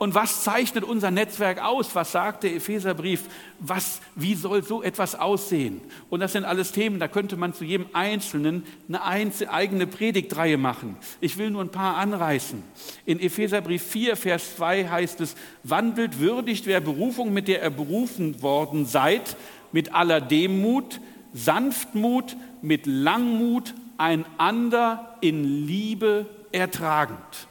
Und 0.03 0.17
was 0.17 0.43
zeichnet 0.43 0.83
unser 0.83 1.13
Netzwerk 1.13 1.63
aus? 1.63 1.95
Was 1.95 2.11
sagt 2.11 2.43
der 2.43 2.57
Epheserbrief? 2.57 3.23
Was, 3.61 4.01
wie 4.17 4.35
soll 4.35 4.65
so 4.65 4.83
etwas 4.83 5.15
aussehen? 5.15 5.81
Und 6.11 6.19
das 6.19 6.33
sind 6.33 6.45
alles 6.45 6.73
Themen, 6.73 6.99
da 6.99 7.07
könnte 7.07 7.37
man 7.37 7.55
zu 7.55 7.63
jedem 7.63 7.87
Einzelnen 7.93 8.65
eine 8.89 9.01
eigene 9.49 9.87
Predigtreihe 9.87 10.57
machen. 10.57 10.97
Ich 11.21 11.39
will 11.39 11.51
nur 11.51 11.63
ein 11.63 11.69
paar 11.69 11.99
anreißen. 11.99 12.65
In 13.07 13.21
Epheserbrief 13.21 13.85
4, 13.85 14.17
Vers 14.17 14.57
2 14.57 14.89
heißt 14.89 15.21
es, 15.21 15.37
wandelt 15.63 16.19
würdig 16.19 16.65
der 16.65 16.81
Berufung, 16.81 17.33
mit 17.33 17.47
der 17.47 17.63
ihr 17.63 17.71
berufen 17.71 18.43
worden 18.43 18.87
seid, 18.87 19.37
mit 19.71 19.95
aller 19.95 20.21
Demut, 20.21 21.01
Sanftmut, 21.33 22.35
mit 22.61 22.87
Langmut, 22.87 23.73
einander 23.99 25.17
in 25.21 25.45
Liebe 25.67 26.27
ertragend. 26.53 27.49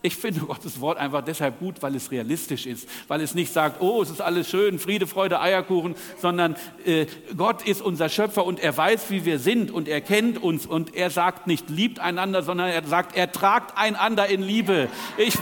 Ich 0.00 0.16
finde 0.16 0.40
Gottes 0.40 0.80
Wort 0.80 0.96
einfach 0.96 1.22
deshalb 1.22 1.58
gut, 1.58 1.82
weil 1.82 1.96
es 1.96 2.12
realistisch 2.12 2.66
ist, 2.66 2.88
weil 3.08 3.20
es 3.20 3.34
nicht 3.34 3.52
sagt, 3.52 3.80
oh, 3.80 4.00
es 4.00 4.10
ist 4.10 4.20
alles 4.20 4.48
schön, 4.48 4.78
Friede, 4.78 5.08
Freude, 5.08 5.40
Eierkuchen, 5.40 5.96
sondern 6.20 6.54
äh, 6.86 7.06
Gott 7.36 7.66
ist 7.66 7.82
unser 7.82 8.08
Schöpfer 8.08 8.44
und 8.44 8.60
er 8.60 8.76
weiß, 8.76 9.10
wie 9.10 9.24
wir 9.24 9.40
sind 9.40 9.72
und 9.72 9.88
er 9.88 10.00
kennt 10.00 10.40
uns 10.40 10.66
und 10.66 10.94
er 10.94 11.10
sagt 11.10 11.48
nicht, 11.48 11.68
liebt 11.68 11.98
einander, 11.98 12.44
sondern 12.44 12.68
er 12.68 12.86
sagt, 12.86 13.16
er 13.16 13.32
tragt 13.32 13.76
einander 13.76 14.28
in 14.28 14.40
Liebe. 14.40 14.88
Ich, 15.16 15.36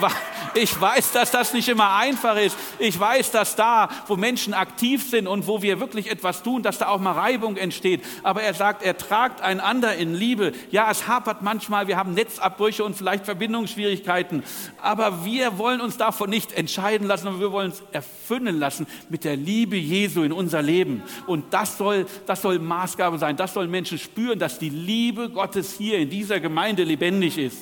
ich 0.55 0.81
weiß, 0.81 1.13
dass 1.13 1.31
das 1.31 1.53
nicht 1.53 1.69
immer 1.69 1.95
einfach 1.95 2.39
ist. 2.39 2.57
Ich 2.79 2.99
weiß, 2.99 3.33
dass 3.33 3.57
da, 3.57 3.91
wo 4.07 4.17
Menschen 4.17 4.55
aktiv 4.55 5.07
sind 5.09 5.27
und 5.27 5.47
wo 5.47 5.61
wir 5.61 5.81
wirklich 5.81 6.11
etwas 6.11 6.43
tun, 6.43 6.63
dass 6.63 6.79
da 6.79 6.89
auch 6.89 7.01
mal 7.01 7.13
Reibung 7.13 7.59
entsteht. 7.59 8.03
Aber 8.23 8.43
er 8.43 8.55
sagt, 8.55 8.83
er 8.83 8.97
tragt 8.97 9.43
einander 9.43 9.97
in 9.97 10.15
Liebe. 10.15 10.53
Ja, 10.71 10.91
es 10.91 11.07
hapert 11.07 11.43
manchmal, 11.43 11.89
wir 11.89 11.99
haben 11.99 12.15
Netzabbrüche 12.15 12.83
und 12.85 12.97
vielleicht 12.97 13.27
Verbindungsschwierigkeiten. 13.27 14.45
Aber 14.81 15.25
wir 15.25 15.59
wollen 15.59 15.81
uns 15.81 15.97
davon 15.97 16.31
nicht 16.31 16.53
entscheiden 16.53 17.07
lassen, 17.07 17.25
sondern 17.25 17.41
wir 17.41 17.53
wollen 17.53 17.71
uns 17.71 17.83
erfüllen 17.93 18.59
lassen 18.59 18.87
mit 19.09 19.25
der 19.25 19.37
Liebe 19.37 19.77
Jesu 19.77 20.23
in 20.23 20.33
unser 20.33 20.63
Leben. 20.63 21.03
Und 21.27 21.53
das 21.53 21.79
soll, 21.79 22.07
das 22.27 22.43
soll 22.43 22.59
Maßgabe 22.59 23.19
sein. 23.19 23.37
Das 23.37 23.55
sollen 23.55 23.71
Menschen 23.71 23.99
spüren, 23.99 24.39
dass 24.39 24.59
die 24.59 24.71
Liebe 24.71 25.31
Gottes 25.31 25.77
hier 25.77 25.99
in 25.99 26.11
dieser 26.11 26.41
Gemeinde 26.41 26.85
lebendig 26.85 27.39
ist. 27.39 27.59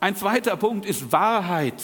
Ein 0.00 0.16
zweiter 0.16 0.56
Punkt 0.56 0.86
ist 0.86 1.12
Wahrheit. 1.12 1.82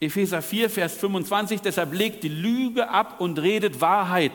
Epheser 0.00 0.40
4, 0.40 0.70
Vers 0.70 0.96
25, 0.96 1.60
deshalb 1.60 1.92
legt 1.92 2.24
die 2.24 2.28
Lüge 2.28 2.88
ab 2.88 3.20
und 3.20 3.38
redet 3.38 3.82
Wahrheit, 3.82 4.32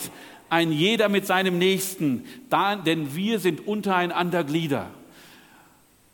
ein 0.48 0.72
jeder 0.72 1.10
mit 1.10 1.26
seinem 1.26 1.58
Nächsten, 1.58 2.24
denn 2.86 3.16
wir 3.16 3.40
sind 3.40 3.68
untereinander 3.68 4.44
Glieder. 4.44 4.92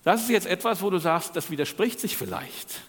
Das 0.04 0.22
ist 0.22 0.30
jetzt 0.30 0.48
etwas, 0.48 0.82
wo 0.82 0.90
du 0.90 0.98
sagst, 0.98 1.36
das 1.36 1.52
widerspricht 1.52 2.00
sich 2.00 2.18
vielleicht. 2.18 2.82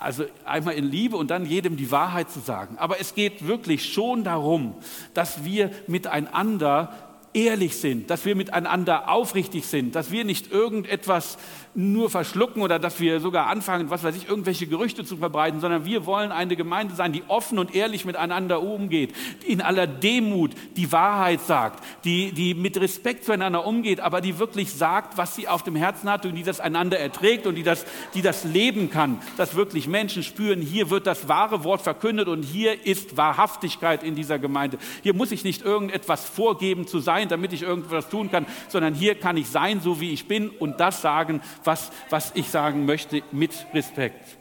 Also 0.00 0.24
einmal 0.44 0.74
in 0.74 0.84
Liebe 0.84 1.16
und 1.16 1.30
dann 1.30 1.46
jedem 1.46 1.76
die 1.76 1.90
Wahrheit 1.90 2.30
zu 2.30 2.40
sagen. 2.40 2.78
Aber 2.78 3.00
es 3.00 3.14
geht 3.14 3.46
wirklich 3.46 3.92
schon 3.92 4.24
darum, 4.24 4.74
dass 5.14 5.44
wir 5.44 5.70
miteinander 5.86 6.92
ehrlich 7.34 7.76
sind, 7.76 8.10
dass 8.10 8.24
wir 8.24 8.34
miteinander 8.34 9.10
aufrichtig 9.10 9.66
sind, 9.66 9.94
dass 9.94 10.10
wir 10.10 10.24
nicht 10.24 10.50
irgendetwas 10.50 11.38
nur 11.74 12.10
verschlucken 12.10 12.62
oder 12.62 12.78
dass 12.78 13.00
wir 13.00 13.20
sogar 13.20 13.46
anfangen, 13.46 13.90
was 13.90 14.02
weiß 14.02 14.16
ich, 14.16 14.28
irgendwelche 14.28 14.66
Gerüchte 14.66 15.04
zu 15.04 15.16
verbreiten, 15.16 15.60
sondern 15.60 15.84
wir 15.84 16.06
wollen 16.06 16.32
eine 16.32 16.56
Gemeinde 16.56 16.94
sein, 16.94 17.12
die 17.12 17.22
offen 17.28 17.58
und 17.58 17.74
ehrlich 17.74 18.04
miteinander 18.04 18.62
umgeht, 18.62 19.14
in 19.46 19.60
aller 19.60 19.86
Demut 19.86 20.52
die 20.76 20.90
Wahrheit 20.92 21.40
sagt, 21.40 21.84
die, 22.04 22.32
die 22.32 22.54
mit 22.54 22.80
Respekt 22.80 23.24
zueinander 23.24 23.66
umgeht, 23.66 24.00
aber 24.00 24.20
die 24.20 24.38
wirklich 24.38 24.72
sagt, 24.72 25.16
was 25.18 25.36
sie 25.36 25.48
auf 25.48 25.62
dem 25.62 25.76
Herzen 25.76 26.10
hat 26.10 26.26
und 26.26 26.34
die 26.34 26.42
das 26.42 26.60
einander 26.60 26.98
erträgt 26.98 27.46
und 27.46 27.54
die 27.54 27.62
das, 27.62 27.84
die 28.14 28.22
das 28.22 28.44
leben 28.44 28.90
kann, 28.90 29.20
dass 29.36 29.54
wirklich 29.54 29.88
Menschen 29.88 30.22
spüren, 30.22 30.60
hier 30.60 30.90
wird 30.90 31.06
das 31.06 31.28
wahre 31.28 31.64
Wort 31.64 31.82
verkündet 31.82 32.28
und 32.28 32.42
hier 32.42 32.86
ist 32.86 33.16
Wahrhaftigkeit 33.16 34.02
in 34.02 34.14
dieser 34.14 34.38
Gemeinde. 34.38 34.78
Hier 35.02 35.14
muss 35.14 35.32
ich 35.32 35.44
nicht 35.44 35.62
irgendetwas 35.62 36.24
vorgeben 36.24 36.86
zu 36.86 36.98
sein, 37.00 37.28
damit 37.28 37.52
ich 37.52 37.62
irgendwas 37.62 38.08
tun 38.08 38.30
kann, 38.30 38.46
sondern 38.68 38.94
hier 38.94 39.14
kann 39.14 39.36
ich 39.36 39.48
sein, 39.48 39.80
so 39.80 40.00
wie 40.00 40.12
ich 40.12 40.26
bin 40.26 40.50
und 40.50 40.80
das 40.80 41.02
sagen, 41.02 41.40
was, 41.64 41.90
was 42.10 42.32
ich 42.34 42.48
sagen 42.48 42.86
möchte, 42.86 43.22
mit 43.32 43.52
Respekt. 43.74 44.38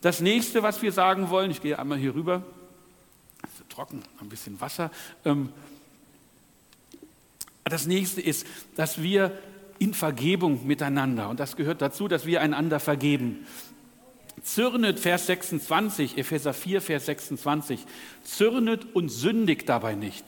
Das 0.00 0.20
nächste, 0.20 0.62
was 0.62 0.80
wir 0.82 0.92
sagen 0.92 1.30
wollen, 1.30 1.50
ich 1.50 1.60
gehe 1.60 1.78
einmal 1.78 1.98
hier 1.98 2.14
rüber, 2.14 2.42
ist 3.42 3.68
trocken, 3.68 4.02
ein 4.20 4.28
bisschen 4.28 4.60
Wasser. 4.60 4.90
Ähm, 5.24 5.50
das 7.64 7.86
nächste 7.86 8.20
ist, 8.20 8.46
dass 8.76 9.02
wir 9.02 9.36
in 9.78 9.94
Vergebung 9.94 10.66
miteinander, 10.66 11.28
und 11.28 11.40
das 11.40 11.56
gehört 11.56 11.82
dazu, 11.82 12.08
dass 12.08 12.26
wir 12.26 12.40
einander 12.40 12.80
vergeben. 12.80 13.46
Zürnet, 14.42 15.00
Vers 15.00 15.26
26, 15.26 16.16
Epheser 16.16 16.54
4, 16.54 16.80
Vers 16.80 17.06
26, 17.06 17.84
zürnet 18.22 18.94
und 18.94 19.08
sündigt 19.08 19.68
dabei 19.68 19.94
nicht. 19.94 20.24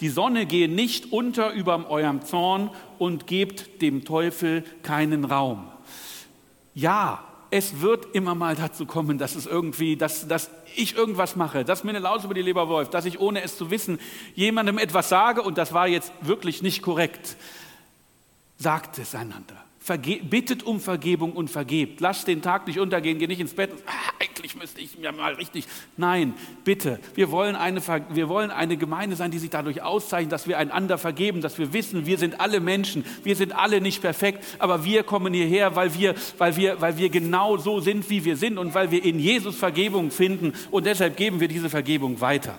Die 0.00 0.08
Sonne 0.08 0.46
gehe 0.46 0.68
nicht 0.68 1.12
unter 1.12 1.52
über 1.52 1.88
eurem 1.88 2.22
Zorn 2.22 2.70
und 2.98 3.26
gebt 3.26 3.80
dem 3.80 4.04
Teufel 4.04 4.64
keinen 4.82 5.24
Raum. 5.24 5.68
Ja, 6.74 7.24
es 7.50 7.80
wird 7.80 8.14
immer 8.14 8.34
mal 8.34 8.56
dazu 8.56 8.84
kommen, 8.84 9.16
dass 9.16 9.36
es 9.36 9.46
irgendwie, 9.46 9.96
dass, 9.96 10.26
dass 10.26 10.50
ich 10.74 10.96
irgendwas 10.96 11.36
mache, 11.36 11.64
dass 11.64 11.84
mir 11.84 11.90
eine 11.90 12.00
Laus 12.00 12.24
über 12.24 12.34
die 12.34 12.42
Leber 12.42 12.66
läuft, 12.66 12.94
dass 12.94 13.04
ich 13.04 13.20
ohne 13.20 13.42
es 13.42 13.56
zu 13.56 13.70
wissen 13.70 14.00
jemandem 14.34 14.78
etwas 14.78 15.08
sage 15.08 15.40
und 15.42 15.56
das 15.56 15.72
war 15.72 15.86
jetzt 15.86 16.12
wirklich 16.20 16.62
nicht 16.62 16.82
korrekt. 16.82 17.36
Sagt 18.58 18.98
es 18.98 19.14
einander. 19.14 19.64
Bittet 19.86 20.62
um 20.62 20.80
Vergebung 20.80 21.32
und 21.32 21.50
vergebt. 21.50 22.00
Lasst 22.00 22.26
den 22.26 22.40
Tag 22.40 22.66
nicht 22.66 22.78
untergehen, 22.78 23.18
geh 23.18 23.26
nicht 23.26 23.40
ins 23.40 23.52
Bett. 23.52 23.70
Ah, 23.86 24.12
eigentlich 24.18 24.56
müsste 24.56 24.80
ich 24.80 24.98
mir 24.98 25.12
mal 25.12 25.34
richtig. 25.34 25.66
Nein, 25.98 26.32
bitte. 26.64 26.98
Wir 27.14 27.30
wollen, 27.30 27.54
eine, 27.54 27.82
wir 28.10 28.28
wollen 28.30 28.50
eine 28.50 28.78
Gemeinde 28.78 29.14
sein, 29.14 29.30
die 29.30 29.38
sich 29.38 29.50
dadurch 29.50 29.82
auszeichnet, 29.82 30.32
dass 30.32 30.48
wir 30.48 30.58
einander 30.58 30.96
vergeben, 30.96 31.42
dass 31.42 31.58
wir 31.58 31.74
wissen, 31.74 32.06
wir 32.06 32.16
sind 32.16 32.40
alle 32.40 32.60
Menschen, 32.60 33.04
wir 33.24 33.36
sind 33.36 33.52
alle 33.52 33.82
nicht 33.82 34.00
perfekt, 34.00 34.42
aber 34.58 34.84
wir 34.84 35.02
kommen 35.02 35.34
hierher, 35.34 35.76
weil 35.76 35.94
wir, 35.94 36.14
weil 36.38 36.56
wir, 36.56 36.80
weil 36.80 36.96
wir 36.96 37.10
genau 37.10 37.58
so 37.58 37.80
sind, 37.80 38.08
wie 38.08 38.24
wir 38.24 38.36
sind 38.36 38.56
und 38.56 38.74
weil 38.74 38.90
wir 38.90 39.04
in 39.04 39.18
Jesus 39.18 39.56
Vergebung 39.56 40.10
finden 40.10 40.54
und 40.70 40.86
deshalb 40.86 41.16
geben 41.16 41.40
wir 41.40 41.48
diese 41.48 41.68
Vergebung 41.68 42.20
weiter. 42.20 42.58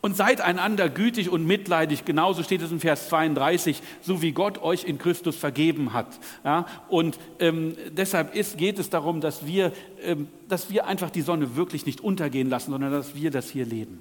Und 0.00 0.16
seid 0.16 0.40
einander 0.40 0.88
gütig 0.88 1.28
und 1.28 1.44
mitleidig, 1.44 2.04
genauso 2.04 2.44
steht 2.44 2.62
es 2.62 2.70
in 2.70 2.78
Vers 2.78 3.08
32, 3.08 3.82
so 4.00 4.22
wie 4.22 4.30
Gott 4.30 4.62
euch 4.62 4.84
in 4.84 4.98
Christus 4.98 5.36
vergeben 5.36 5.92
hat. 5.92 6.06
Ja, 6.44 6.66
und 6.88 7.18
ähm, 7.40 7.76
deshalb 7.90 8.34
ist, 8.34 8.58
geht 8.58 8.78
es 8.78 8.90
darum, 8.90 9.20
dass 9.20 9.44
wir, 9.44 9.72
ähm, 10.02 10.28
dass 10.48 10.70
wir 10.70 10.86
einfach 10.86 11.10
die 11.10 11.22
Sonne 11.22 11.56
wirklich 11.56 11.84
nicht 11.84 12.00
untergehen 12.00 12.48
lassen, 12.48 12.70
sondern 12.70 12.92
dass 12.92 13.16
wir 13.16 13.32
das 13.32 13.50
hier 13.50 13.66
leben. 13.66 14.00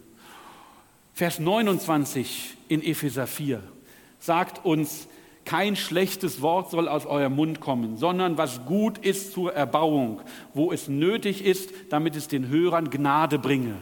Vers 1.16 1.40
29 1.40 2.58
in 2.68 2.84
Epheser 2.84 3.26
4 3.26 3.64
sagt 4.20 4.64
uns, 4.66 5.08
kein 5.46 5.76
schlechtes 5.78 6.42
Wort 6.42 6.70
soll 6.70 6.88
aus 6.88 7.06
eurem 7.06 7.36
Mund 7.36 7.60
kommen, 7.62 7.98
sondern 7.98 8.38
was 8.38 8.66
gut 8.66 8.98
ist 8.98 9.32
zur 9.32 9.54
Erbauung, 9.54 10.22
wo 10.54 10.72
es 10.72 10.90
nötig 10.90 11.44
ist, 11.44 11.72
damit 11.90 12.16
es 12.16 12.28
den 12.28 12.50
Hörern 12.50 12.90
Gnade 12.90 13.40
bringe. 13.40 13.78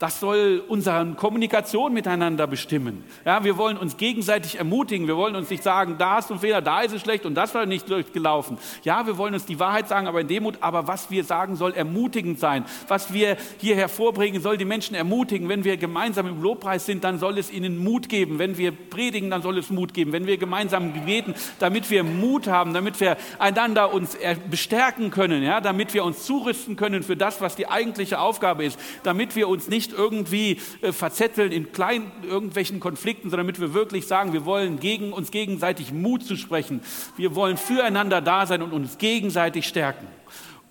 Das 0.00 0.18
soll 0.18 0.64
unsere 0.66 1.12
Kommunikation 1.14 1.92
miteinander 1.92 2.46
bestimmen. 2.46 3.04
Ja, 3.26 3.44
wir 3.44 3.58
wollen 3.58 3.76
uns 3.76 3.98
gegenseitig 3.98 4.56
ermutigen. 4.56 5.06
Wir 5.06 5.18
wollen 5.18 5.36
uns 5.36 5.50
nicht 5.50 5.62
sagen, 5.62 5.96
da 5.98 6.16
hast 6.16 6.30
du 6.30 6.34
einen 6.34 6.40
Fehler, 6.40 6.62
da 6.62 6.80
ist 6.80 6.94
es 6.94 7.02
schlecht 7.02 7.26
und 7.26 7.34
das 7.34 7.54
war 7.54 7.66
nicht 7.66 7.86
gelaufen. 8.14 8.56
Ja, 8.82 9.06
wir 9.06 9.18
wollen 9.18 9.34
uns 9.34 9.44
die 9.44 9.60
Wahrheit 9.60 9.88
sagen, 9.88 10.06
aber 10.06 10.22
in 10.22 10.28
Demut. 10.28 10.56
Aber 10.62 10.88
was 10.88 11.10
wir 11.10 11.22
sagen, 11.22 11.54
soll 11.54 11.74
ermutigend 11.74 12.40
sein. 12.40 12.64
Was 12.88 13.12
wir 13.12 13.36
hier 13.58 13.76
hervorbringen, 13.76 14.40
soll 14.40 14.56
die 14.56 14.64
Menschen 14.64 14.94
ermutigen. 14.94 15.50
Wenn 15.50 15.64
wir 15.64 15.76
gemeinsam 15.76 16.26
im 16.26 16.42
Lobpreis 16.42 16.86
sind, 16.86 17.04
dann 17.04 17.18
soll 17.18 17.36
es 17.36 17.52
ihnen 17.52 17.76
Mut 17.76 18.08
geben. 18.08 18.38
Wenn 18.38 18.56
wir 18.56 18.72
predigen, 18.72 19.28
dann 19.28 19.42
soll 19.42 19.58
es 19.58 19.68
Mut 19.68 19.92
geben. 19.92 20.12
Wenn 20.12 20.26
wir 20.26 20.38
gemeinsam 20.38 20.94
beten, 21.04 21.34
damit 21.58 21.90
wir 21.90 22.04
Mut 22.04 22.46
haben, 22.46 22.72
damit 22.72 22.98
wir 23.00 23.18
einander 23.38 23.92
uns 23.92 24.16
bestärken 24.50 25.10
können, 25.10 25.42
ja, 25.42 25.60
damit 25.60 25.92
wir 25.92 26.04
uns 26.04 26.24
zurüsten 26.24 26.76
können 26.76 27.02
für 27.02 27.18
das, 27.18 27.42
was 27.42 27.54
die 27.54 27.68
eigentliche 27.68 28.18
Aufgabe 28.18 28.64
ist, 28.64 28.80
damit 29.02 29.36
wir 29.36 29.46
uns 29.46 29.68
nicht 29.68 29.89
nicht 29.90 29.98
irgendwie 29.98 30.58
äh, 30.82 30.92
verzetteln 30.92 31.52
in 31.52 31.72
kleinen 31.72 32.10
irgendwelchen 32.22 32.80
Konflikten, 32.80 33.30
sondern 33.30 33.46
damit 33.46 33.60
wir 33.60 33.74
wirklich 33.74 34.06
sagen, 34.06 34.32
wir 34.32 34.44
wollen 34.44 34.80
gegen 34.80 35.12
uns 35.12 35.30
gegenseitig 35.30 35.92
Mut 35.92 36.24
zu 36.24 36.36
sprechen. 36.36 36.80
Wir 37.16 37.34
wollen 37.34 37.56
füreinander 37.56 38.20
da 38.20 38.46
sein 38.46 38.62
und 38.62 38.72
uns 38.72 38.98
gegenseitig 38.98 39.66
stärken. 39.66 40.06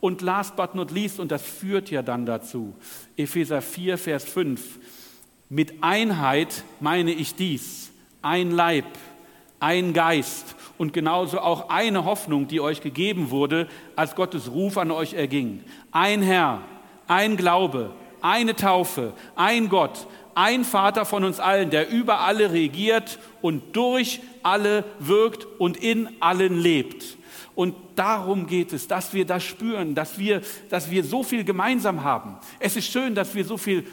Und 0.01 0.21
last 0.21 0.55
but 0.55 0.75
not 0.75 0.91
least, 0.91 1.19
und 1.19 1.32
das 1.32 1.43
führt 1.43 1.91
ja 1.91 2.01
dann 2.01 2.25
dazu, 2.25 2.73
Epheser 3.17 3.62
4, 3.62 3.97
Vers 3.97 4.23
5, 4.23 4.62
mit 5.49 5.84
Einheit 5.84 6.63
meine 6.79 7.12
ich 7.12 7.36
dies, 7.36 7.91
ein 8.21 8.51
Leib, 8.51 8.86
ein 9.60 9.93
Geist 9.93 10.55
und 10.77 10.93
genauso 10.93 11.39
auch 11.39 11.69
eine 11.69 12.05
Hoffnung, 12.05 12.47
die 12.47 12.62
euch 12.62 12.79
gegeben 12.79 13.29
wurde, 13.29 13.67
als 13.97 14.15
Gottes 14.15 14.51
Ruf 14.51 14.77
an 14.77 14.91
euch 14.91 15.15
erging. 15.15 15.63
Ein 15.91 16.21
Herr, 16.21 16.62
ein 17.08 17.36
Glaube, 17.36 17.91
eine 18.21 18.55
Taufe, 18.55 19.13
ein 19.36 19.69
Gott, 19.69 20.08
ein 20.36 20.63
Vater 20.63 21.05
von 21.05 21.23
uns 21.23 21.39
allen, 21.39 21.69
der 21.69 21.89
über 21.89 22.19
alle 22.19 22.51
regiert 22.51 23.19
und 23.41 23.75
durch 23.75 24.21
alle 24.43 24.86
wirkt 24.99 25.45
und 25.58 25.77
in 25.77 26.10
allen 26.19 26.60
lebt. 26.60 27.17
Und 27.55 27.75
darum 27.95 28.47
geht 28.47 28.71
es, 28.71 28.88
dass 28.88 29.13
wir 29.13 29.25
das 29.25 29.43
spüren, 29.43 29.93
dass 29.93 30.17
wir, 30.17 30.41
dass 30.69 30.89
wir 30.89 31.03
so 31.03 31.23
viel 31.23 31.43
gemeinsam 31.43 32.05
haben. 32.05 32.38
Es 32.58 32.77
ist 32.77 32.89
schön, 32.89 33.15
dass 33.15 33.36
wir 33.36 33.43
so 33.43 33.58
viel 33.58 33.86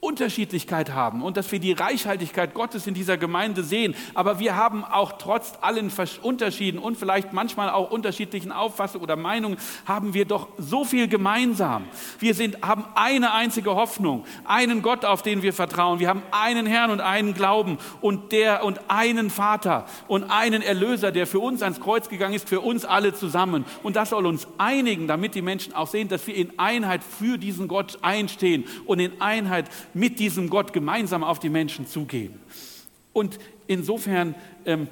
Unterschiedlichkeit 0.00 0.92
haben 0.92 1.22
und 1.22 1.36
dass 1.36 1.52
wir 1.52 1.58
die 1.58 1.72
Reichhaltigkeit 1.72 2.54
Gottes 2.54 2.86
in 2.86 2.94
dieser 2.94 3.18
Gemeinde 3.18 3.62
sehen. 3.62 3.94
Aber 4.14 4.38
wir 4.38 4.56
haben 4.56 4.82
auch 4.82 5.12
trotz 5.18 5.52
allen 5.60 5.92
Unterschieden 6.22 6.78
und 6.78 6.96
vielleicht 6.96 7.34
manchmal 7.34 7.68
auch 7.68 7.90
unterschiedlichen 7.90 8.50
Auffassungen 8.50 9.04
oder 9.04 9.16
Meinungen, 9.16 9.58
haben 9.84 10.14
wir 10.14 10.24
doch 10.24 10.48
so 10.56 10.84
viel 10.84 11.06
gemeinsam. 11.06 11.84
Wir 12.18 12.34
sind, 12.34 12.62
haben 12.62 12.84
eine 12.94 13.32
einzige 13.32 13.74
Hoffnung, 13.74 14.24
einen 14.44 14.80
Gott, 14.80 15.04
auf 15.04 15.22
den 15.22 15.42
wir 15.42 15.52
vertrauen. 15.52 15.98
Wir 15.98 16.08
haben 16.08 16.22
einen 16.30 16.66
Herrn 16.66 16.90
und 16.90 17.00
einen 17.00 17.34
Glauben 17.34 17.76
und, 18.00 18.32
der, 18.32 18.64
und 18.64 18.80
einen 18.88 19.28
Vater 19.28 19.84
und 20.08 20.24
einen 20.24 20.62
Erlöser, 20.62 21.12
der 21.12 21.26
für 21.26 21.40
uns 21.40 21.62
ans 21.62 21.78
Kreuz 21.78 22.08
gegangen 22.08 22.34
ist, 22.34 22.48
für 22.48 22.60
uns 22.60 22.86
alle 22.86 23.12
zusammen. 23.12 23.66
Und 23.82 23.96
das 23.96 24.10
soll 24.10 24.24
uns 24.24 24.46
einigen, 24.56 25.08
damit 25.08 25.34
die 25.34 25.42
Menschen 25.42 25.74
auch 25.74 25.88
sehen, 25.88 26.08
dass 26.08 26.26
wir 26.26 26.34
in 26.34 26.58
Einheit 26.58 27.02
für 27.04 27.36
diesen 27.36 27.68
Gott 27.68 27.98
einstehen 28.00 28.64
und 28.86 28.98
in 28.98 29.20
Einheit 29.20 29.68
mit 29.94 30.18
diesem 30.18 30.50
Gott 30.50 30.72
gemeinsam 30.72 31.24
auf 31.24 31.38
die 31.38 31.48
Menschen 31.48 31.86
zugehen. 31.86 32.38
Und 33.12 33.38
insofern 33.66 34.34
ähm, 34.64 34.88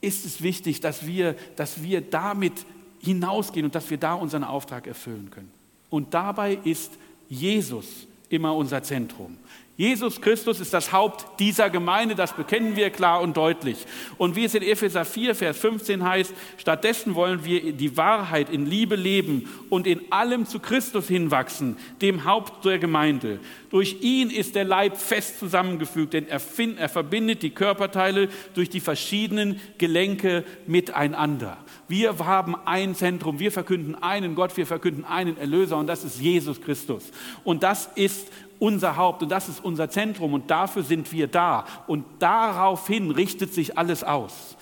ist 0.00 0.24
es 0.24 0.42
wichtig, 0.42 0.80
dass 0.80 1.06
wir, 1.06 1.36
dass 1.56 1.82
wir 1.82 2.00
damit 2.00 2.64
hinausgehen 3.00 3.66
und 3.66 3.74
dass 3.74 3.90
wir 3.90 3.98
da 3.98 4.14
unseren 4.14 4.44
Auftrag 4.44 4.86
erfüllen 4.86 5.30
können. 5.30 5.50
Und 5.88 6.14
dabei 6.14 6.58
ist 6.64 6.92
Jesus 7.28 8.06
immer 8.28 8.54
unser 8.54 8.82
Zentrum. 8.82 9.36
Jesus 9.80 10.20
Christus 10.20 10.60
ist 10.60 10.74
das 10.74 10.92
Haupt 10.92 11.40
dieser 11.40 11.70
Gemeinde, 11.70 12.14
das 12.14 12.34
bekennen 12.34 12.76
wir 12.76 12.90
klar 12.90 13.22
und 13.22 13.38
deutlich. 13.38 13.86
Und 14.18 14.36
wie 14.36 14.44
es 14.44 14.54
in 14.54 14.62
Epheser 14.62 15.06
4, 15.06 15.34
Vers 15.34 15.56
15 15.56 16.04
heißt, 16.04 16.34
stattdessen 16.58 17.14
wollen 17.14 17.46
wir 17.46 17.72
die 17.72 17.96
Wahrheit 17.96 18.50
in 18.50 18.66
Liebe 18.66 18.94
leben 18.94 19.48
und 19.70 19.86
in 19.86 20.02
allem 20.12 20.44
zu 20.44 20.58
Christus 20.58 21.08
hinwachsen, 21.08 21.78
dem 22.02 22.26
Haupt 22.26 22.62
der 22.66 22.78
Gemeinde. 22.78 23.40
Durch 23.70 24.02
ihn 24.02 24.28
ist 24.28 24.54
der 24.54 24.64
Leib 24.64 24.98
fest 24.98 25.38
zusammengefügt, 25.38 26.12
denn 26.12 26.28
er, 26.28 26.40
find, 26.40 26.78
er 26.78 26.90
verbindet 26.90 27.42
die 27.42 27.48
Körperteile 27.48 28.28
durch 28.52 28.68
die 28.68 28.80
verschiedenen 28.80 29.62
Gelenke 29.78 30.44
miteinander. 30.66 31.56
Wir 31.90 32.16
haben 32.20 32.54
ein 32.66 32.94
Zentrum, 32.94 33.40
wir 33.40 33.50
verkünden 33.50 33.96
einen 34.00 34.36
Gott, 34.36 34.56
wir 34.56 34.64
verkünden 34.64 35.04
einen 35.04 35.36
Erlöser 35.36 35.76
und 35.76 35.88
das 35.88 36.04
ist 36.04 36.20
Jesus 36.20 36.60
Christus. 36.60 37.10
Und 37.42 37.64
das 37.64 37.90
ist 37.96 38.28
unser 38.60 38.96
Haupt 38.96 39.24
und 39.24 39.28
das 39.28 39.48
ist 39.48 39.64
unser 39.64 39.90
Zentrum 39.90 40.32
und 40.32 40.52
dafür 40.52 40.84
sind 40.84 41.10
wir 41.10 41.26
da. 41.26 41.66
Und 41.88 42.04
daraufhin 42.20 43.10
richtet 43.10 43.52
sich 43.52 43.76
alles 43.76 44.04
aus. 44.04 44.56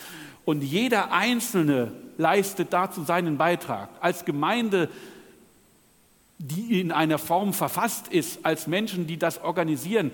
Und 0.46 0.62
jeder 0.62 1.12
Einzelne 1.12 1.92
leistet 2.16 2.72
dazu 2.72 3.04
seinen 3.04 3.36
Beitrag. 3.36 3.90
Als 4.00 4.24
Gemeinde, 4.24 4.88
die 6.38 6.80
in 6.80 6.92
einer 6.92 7.18
Form 7.18 7.52
verfasst 7.52 8.08
ist, 8.08 8.46
als 8.46 8.66
Menschen, 8.66 9.06
die 9.06 9.18
das 9.18 9.42
organisieren, 9.42 10.12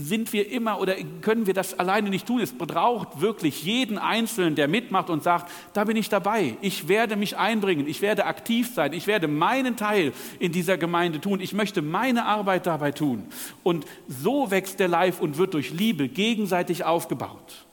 sind 0.00 0.32
wir 0.32 0.48
immer 0.52 0.80
oder 0.80 0.94
können 1.22 1.48
wir 1.48 1.54
das 1.54 1.76
alleine 1.76 2.08
nicht 2.08 2.24
tun. 2.24 2.40
Es 2.40 2.52
braucht 2.52 3.20
wirklich 3.20 3.64
jeden 3.64 3.98
Einzelnen, 3.98 4.54
der 4.54 4.68
mitmacht 4.68 5.10
und 5.10 5.24
sagt, 5.24 5.50
da 5.72 5.82
bin 5.84 5.96
ich 5.96 6.08
dabei, 6.08 6.56
ich 6.60 6.86
werde 6.86 7.16
mich 7.16 7.36
einbringen, 7.36 7.88
ich 7.88 8.00
werde 8.00 8.26
aktiv 8.26 8.72
sein, 8.72 8.92
ich 8.92 9.08
werde 9.08 9.26
meinen 9.26 9.76
Teil 9.76 10.12
in 10.38 10.52
dieser 10.52 10.78
Gemeinde 10.78 11.20
tun, 11.20 11.40
ich 11.40 11.52
möchte 11.52 11.82
meine 11.82 12.26
Arbeit 12.26 12.66
dabei 12.66 12.92
tun. 12.92 13.24
Und 13.64 13.86
so 14.06 14.52
wächst 14.52 14.78
der 14.78 14.86
Live 14.86 15.20
und 15.20 15.36
wird 15.36 15.54
durch 15.54 15.72
Liebe 15.72 16.08
gegenseitig 16.08 16.84
aufgebaut. 16.84 17.66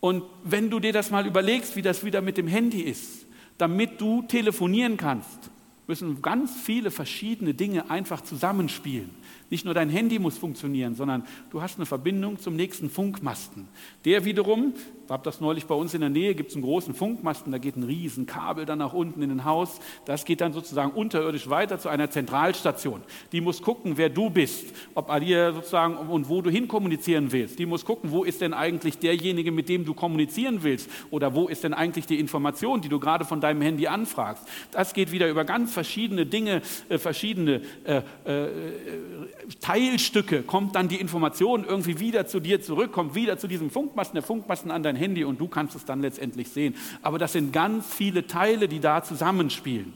Und 0.00 0.24
wenn 0.44 0.68
du 0.68 0.80
dir 0.80 0.92
das 0.92 1.10
mal 1.10 1.26
überlegst, 1.26 1.76
wie 1.76 1.82
das 1.82 2.04
wieder 2.04 2.20
mit 2.20 2.36
dem 2.36 2.46
Handy 2.46 2.82
ist, 2.82 3.24
damit 3.56 4.00
du 4.02 4.20
telefonieren 4.22 4.98
kannst, 4.98 5.50
müssen 5.86 6.20
ganz 6.20 6.52
viele 6.62 6.90
verschiedene 6.90 7.54
Dinge 7.54 7.90
einfach 7.90 8.20
zusammenspielen. 8.20 9.10
Nicht 9.52 9.66
nur 9.66 9.74
dein 9.74 9.90
Handy 9.90 10.18
muss 10.18 10.38
funktionieren, 10.38 10.94
sondern 10.94 11.24
du 11.50 11.60
hast 11.60 11.76
eine 11.76 11.84
Verbindung 11.84 12.38
zum 12.38 12.56
nächsten 12.56 12.88
Funkmasten. 12.88 13.68
Der 14.06 14.24
wiederum, 14.24 14.72
ich 15.04 15.10
habe 15.10 15.24
das 15.24 15.40
neulich 15.40 15.66
bei 15.66 15.74
uns 15.74 15.94
in 15.94 16.00
der 16.00 16.10
Nähe, 16.10 16.34
gibt 16.34 16.50
es 16.50 16.56
einen 16.56 16.64
großen 16.64 16.94
Funkmasten, 16.94 17.52
da 17.52 17.58
geht 17.58 17.76
ein 17.76 17.84
Riesenkabel 17.84 18.66
dann 18.66 18.78
nach 18.78 18.92
unten 18.92 19.22
in 19.22 19.30
ein 19.30 19.44
Haus. 19.44 19.80
Das 20.04 20.24
geht 20.24 20.40
dann 20.40 20.52
sozusagen 20.52 20.92
unterirdisch 20.92 21.48
weiter 21.48 21.78
zu 21.78 21.88
einer 21.88 22.10
Zentralstation. 22.10 23.02
Die 23.32 23.40
muss 23.40 23.62
gucken, 23.62 23.96
wer 23.96 24.08
du 24.08 24.30
bist, 24.30 24.66
ob 24.94 25.10
dir 25.20 25.52
sozusagen 25.52 25.96
und 25.96 26.28
wo 26.28 26.42
du 26.42 26.50
hin 26.50 26.68
kommunizieren 26.68 27.32
willst. 27.32 27.58
Die 27.58 27.66
muss 27.66 27.84
gucken, 27.84 28.10
wo 28.10 28.24
ist 28.24 28.40
denn 28.40 28.54
eigentlich 28.54 28.98
derjenige, 28.98 29.52
mit 29.52 29.68
dem 29.68 29.84
du 29.84 29.94
kommunizieren 29.94 30.62
willst 30.62 30.88
oder 31.10 31.34
wo 31.34 31.48
ist 31.48 31.64
denn 31.64 31.74
eigentlich 31.74 32.06
die 32.06 32.18
Information, 32.18 32.80
die 32.80 32.88
du 32.88 32.98
gerade 32.98 33.24
von 33.24 33.40
deinem 33.40 33.62
Handy 33.62 33.86
anfragst. 33.86 34.46
Das 34.70 34.94
geht 34.94 35.12
wieder 35.12 35.28
über 35.28 35.44
ganz 35.44 35.72
verschiedene 35.72 36.26
Dinge, 36.26 36.62
äh, 36.88 36.98
verschiedene 36.98 37.62
äh, 37.84 38.02
äh, 38.24 38.48
Teilstücke 39.60 40.42
kommt 40.42 40.74
dann 40.76 40.88
die 40.88 41.00
Information 41.00 41.64
irgendwie 41.64 42.00
wieder 42.00 42.26
zu 42.26 42.40
dir 42.40 42.60
zurück, 42.62 42.92
kommt 42.92 43.14
wieder 43.14 43.38
zu 43.38 43.48
diesem 43.48 43.70
Funkmasten, 43.70 44.14
der 44.14 44.22
Funkmasten 44.22 44.70
an 44.70 44.82
dein 44.82 44.91
Handy 44.96 45.24
und 45.24 45.40
du 45.40 45.48
kannst 45.48 45.74
es 45.74 45.84
dann 45.84 46.00
letztendlich 46.00 46.50
sehen. 46.50 46.74
Aber 47.02 47.18
das 47.18 47.32
sind 47.32 47.52
ganz 47.52 47.86
viele 47.92 48.26
Teile, 48.26 48.68
die 48.68 48.80
da 48.80 49.02
zusammenspielen. 49.02 49.94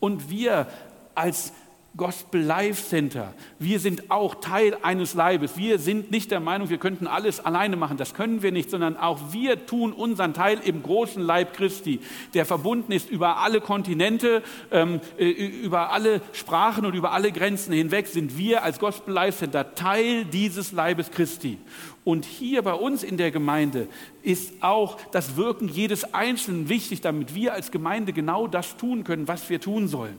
Und 0.00 0.30
wir 0.30 0.66
als 1.14 1.52
Gospel 1.96 2.40
Life 2.40 2.88
Center. 2.88 3.34
Wir 3.58 3.78
sind 3.78 4.10
auch 4.10 4.36
Teil 4.36 4.78
eines 4.82 5.12
Leibes. 5.12 5.58
Wir 5.58 5.78
sind 5.78 6.10
nicht 6.10 6.30
der 6.30 6.40
Meinung, 6.40 6.70
wir 6.70 6.78
könnten 6.78 7.06
alles 7.06 7.38
alleine 7.38 7.76
machen. 7.76 7.98
Das 7.98 8.14
können 8.14 8.42
wir 8.42 8.50
nicht, 8.50 8.70
sondern 8.70 8.96
auch 8.96 9.32
wir 9.32 9.66
tun 9.66 9.92
unseren 9.92 10.32
Teil 10.32 10.58
im 10.64 10.82
großen 10.82 11.22
Leib 11.22 11.54
Christi, 11.54 12.00
der 12.32 12.46
verbunden 12.46 12.92
ist 12.92 13.10
über 13.10 13.38
alle 13.38 13.60
Kontinente, 13.60 14.42
ähm, 14.70 15.00
äh, 15.18 15.28
über 15.28 15.92
alle 15.92 16.22
Sprachen 16.32 16.86
und 16.86 16.94
über 16.94 17.12
alle 17.12 17.30
Grenzen 17.30 17.74
hinweg. 17.74 18.06
Sind 18.06 18.38
wir 18.38 18.62
als 18.62 18.78
Gospel 18.78 19.12
Life 19.12 19.38
Center 19.38 19.74
Teil 19.74 20.24
dieses 20.24 20.72
Leibes 20.72 21.10
Christi. 21.10 21.58
Und 22.04 22.24
hier 22.24 22.62
bei 22.62 22.74
uns 22.74 23.02
in 23.02 23.16
der 23.18 23.30
Gemeinde 23.30 23.86
ist 24.22 24.54
auch 24.62 24.98
das 25.12 25.36
Wirken 25.36 25.68
jedes 25.68 26.14
Einzelnen 26.14 26.68
wichtig, 26.68 27.02
damit 27.02 27.34
wir 27.34 27.52
als 27.52 27.70
Gemeinde 27.70 28.12
genau 28.12 28.48
das 28.48 28.76
tun 28.76 29.04
können, 29.04 29.28
was 29.28 29.48
wir 29.50 29.60
tun 29.60 29.88
sollen. 29.88 30.18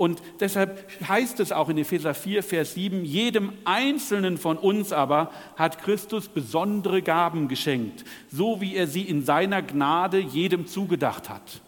Und 0.00 0.22
deshalb 0.40 0.88
heißt 1.06 1.40
es 1.40 1.52
auch 1.52 1.68
in 1.68 1.76
Epheser 1.76 2.14
4, 2.14 2.42
Vers 2.42 2.72
7, 2.72 3.04
jedem 3.04 3.52
Einzelnen 3.66 4.38
von 4.38 4.56
uns 4.56 4.94
aber 4.94 5.30
hat 5.56 5.82
Christus 5.82 6.28
besondere 6.28 7.02
Gaben 7.02 7.48
geschenkt, 7.48 8.06
so 8.32 8.62
wie 8.62 8.76
er 8.76 8.86
sie 8.86 9.02
in 9.02 9.26
seiner 9.26 9.60
Gnade 9.60 10.18
jedem 10.18 10.66
zugedacht 10.66 11.28
hat. 11.28 11.60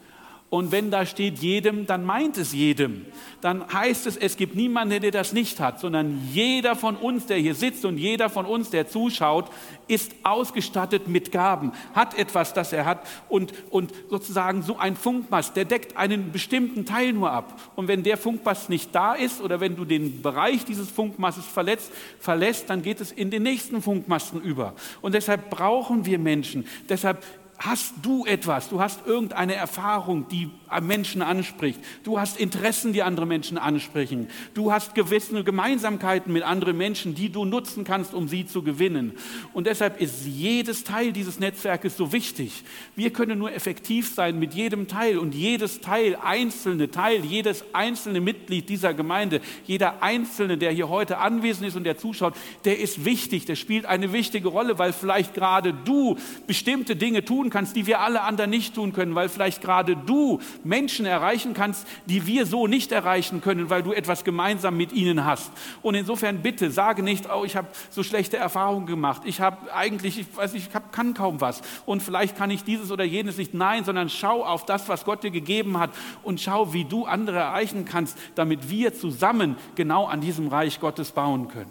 Und 0.53 0.71
wenn 0.71 0.91
da 0.91 1.07
steht 1.07 1.39
jedem, 1.39 1.87
dann 1.87 2.05
meint 2.05 2.37
es 2.37 2.53
jedem. 2.53 3.07
Dann 3.41 3.73
heißt 3.73 4.07
es, 4.07 4.19
es 4.19 4.37
gibt 4.37 4.55
niemanden, 4.55 5.01
der 5.01 5.11
das 5.11 5.33
nicht 5.33 5.61
hat, 5.61 5.81
sondern 5.81 6.29
jeder 6.31 6.77
von 6.77 6.97
uns, 6.97 7.25
der 7.25 7.39
hier 7.39 7.55
sitzt 7.55 7.87
und 7.87 7.97
jeder 7.97 8.29
von 8.29 8.45
uns, 8.45 8.69
der 8.69 8.87
zuschaut, 8.87 9.51
ist 9.89 10.15
ausgestattet 10.25 11.09
mit 11.09 11.33
Gaben, 11.33 11.73
hat 11.95 12.19
etwas, 12.19 12.53
das 12.53 12.75
er 12.75 12.85
hat 12.85 13.07
und, 13.31 13.55
und 13.71 13.95
sozusagen 14.11 14.61
so 14.63 14.77
ein 14.77 14.95
Funkmast, 14.95 15.57
der 15.57 15.65
deckt 15.65 15.97
einen 15.97 16.33
bestimmten 16.33 16.85
Teil 16.85 17.15
nur 17.15 17.31
ab. 17.31 17.59
Und 17.75 17.89
wenn 17.89 18.03
der 18.03 18.19
Funkmast 18.19 18.69
nicht 18.69 18.95
da 18.95 19.15
ist 19.15 19.41
oder 19.41 19.59
wenn 19.59 19.75
du 19.75 19.87
den 19.87 20.21
Bereich 20.21 20.67
dieses 20.67 20.91
Funkmastes 20.91 21.47
verletzt, 21.47 21.91
verlässt, 22.21 22.69
dann 22.69 22.83
geht 22.83 23.01
es 23.01 23.11
in 23.11 23.31
den 23.31 23.43
nächsten 23.43 23.81
Funkmasten 23.81 24.43
über. 24.43 24.75
Und 25.01 25.15
deshalb 25.15 25.49
brauchen 25.49 26.05
wir 26.05 26.19
Menschen. 26.19 26.67
Deshalb 26.91 27.25
hast 27.65 27.95
du 28.03 28.27
etwas, 28.27 28.69
du 28.69 28.81
hast 28.81 29.07
irgendeine 29.07 29.55
Erfahrung, 29.55 30.29
die 30.29 30.51
Menschen 30.81 31.23
anspricht, 31.23 31.81
du 32.05 32.19
hast 32.19 32.39
Interessen, 32.39 32.93
die 32.93 33.03
andere 33.03 33.27
Menschen 33.27 33.59
ansprechen, 33.59 34.29
du 34.55 34.73
hast 34.73 34.95
gewisse 34.95 35.45
Gemeinsamkeiten 35.45 36.33
mit 36.33 36.43
anderen 36.43 36.77
Menschen, 36.77 37.15
die 37.15 37.31
du 37.31 37.45
nutzen 37.45 37.85
kannst, 37.85 38.15
um 38.15 38.29
sie 38.29 38.47
zu 38.47 38.63
gewinnen. 38.63 39.13
Und 39.53 39.67
deshalb 39.67 40.01
ist 40.01 40.27
jedes 40.27 40.85
Teil 40.85 41.13
dieses 41.13 41.39
Netzwerkes 41.41 41.97
so 41.97 42.13
wichtig. 42.13 42.65
Wir 42.97 43.11
können 43.11 43.39
nur 43.39 43.53
effektiv 43.53 44.15
sein 44.15 44.39
mit 44.39 44.55
jedem 44.55 44.89
Teil 44.89 45.19
und 45.19 45.35
jedes 45.35 45.81
Teil, 45.81 46.17
einzelne 46.17 46.91
Teil, 46.91 47.25
jedes 47.25 47.65
einzelne 47.73 48.21
Mitglied 48.21 48.69
dieser 48.69 48.95
Gemeinde, 48.95 49.41
jeder 49.67 50.03
Einzelne, 50.03 50.59
der 50.59 50.73
hier 50.73 50.89
heute 50.89 51.19
anwesend 51.19 51.69
ist 51.69 51.77
und 51.77 51.85
der 51.85 51.99
zuschaut, 51.99 52.35
der 52.65 52.79
ist 52.79 53.05
wichtig, 53.05 53.45
der 53.45 53.57
spielt 53.57 53.87
eine 53.87 54.13
wichtige 54.13 54.49
Rolle, 54.49 54.79
weil 54.79 54.93
vielleicht 54.93 55.35
gerade 55.35 55.73
du 55.73 56.17
bestimmte 56.47 56.97
Dinge 56.97 57.25
tun 57.25 57.51
kannst, 57.51 57.77
die 57.77 57.87
wir 57.87 58.01
alle 58.01 58.23
anderen 58.23 58.51
nicht 58.51 58.75
tun 58.75 58.93
können, 58.93 59.15
weil 59.15 59.29
vielleicht 59.29 59.63
gerade 59.63 59.97
du 59.97 60.41
Menschen 60.65 61.07
erreichen 61.07 61.55
kannst, 61.55 61.87
die 62.07 62.27
wir 62.27 62.47
so 62.47 62.67
nicht 62.67 62.93
erreichen 62.93 63.41
können, 63.41 63.71
weil 63.71 63.83
du 63.83 63.93
etwas 63.93 64.25
gemeinsam 64.25 64.77
mit 64.77 64.93
ihnen 64.93 65.25
hast. 65.25 65.51
Und 65.83 65.95
insofern 65.95 66.43
bitte 66.43 66.71
sage 66.71 67.03
nicht, 67.03 67.29
oh, 67.33 67.45
ich 67.45 67.57
habe 67.57 67.69
so 67.91 68.03
schlechte 68.03 68.37
Erfahrungen 68.37 68.87
gemacht. 68.87 69.23
Ich 69.25 69.41
habe 69.41 69.73
eigentlich, 69.73 70.19
ich 70.19 70.37
weiß 70.37 70.55
ich 70.55 70.69
hab, 70.75 70.93
kann 70.93 71.15
kaum 71.15 71.41
was. 71.41 71.63
Und 71.87 72.03
vielleicht 72.03 72.37
kann 72.37 72.51
ich 72.51 72.65
dieses 72.65 72.91
oder 72.91 73.05
jenes 73.05 73.37
nicht. 73.37 73.55
Nein, 73.55 73.85
sondern 73.85 74.09
schau 74.09 74.45
auf 74.45 74.67
das, 74.67 74.89
was 74.89 75.05
Gott 75.05 75.23
dir 75.23 75.31
gegeben 75.31 75.79
hat 75.79 75.91
und 76.23 76.41
schau, 76.41 76.73
wie 76.73 76.85
du 76.85 77.05
andere 77.05 77.39
erreichen 77.39 77.85
kannst, 77.85 78.19
damit 78.35 78.71
wir 78.71 78.95
zusammen 78.95 79.57
genau 79.75 80.07
an 80.07 80.21
diesem 80.21 80.49
Reich 80.49 80.81
Gottes 80.81 81.13
bauen 81.13 81.49
können. 81.49 81.71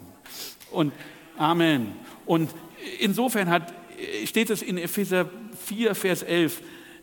Und 0.70 0.92
Amen. 1.36 1.94
Und 2.26 2.50
insofern 3.00 3.48
hat, 3.50 3.72
steht 4.24 4.50
es 4.50 4.62
in 4.62 4.78
Epheser 4.78 5.28
4, 5.66 5.94
Vers 5.94 6.22
11, 6.22 6.60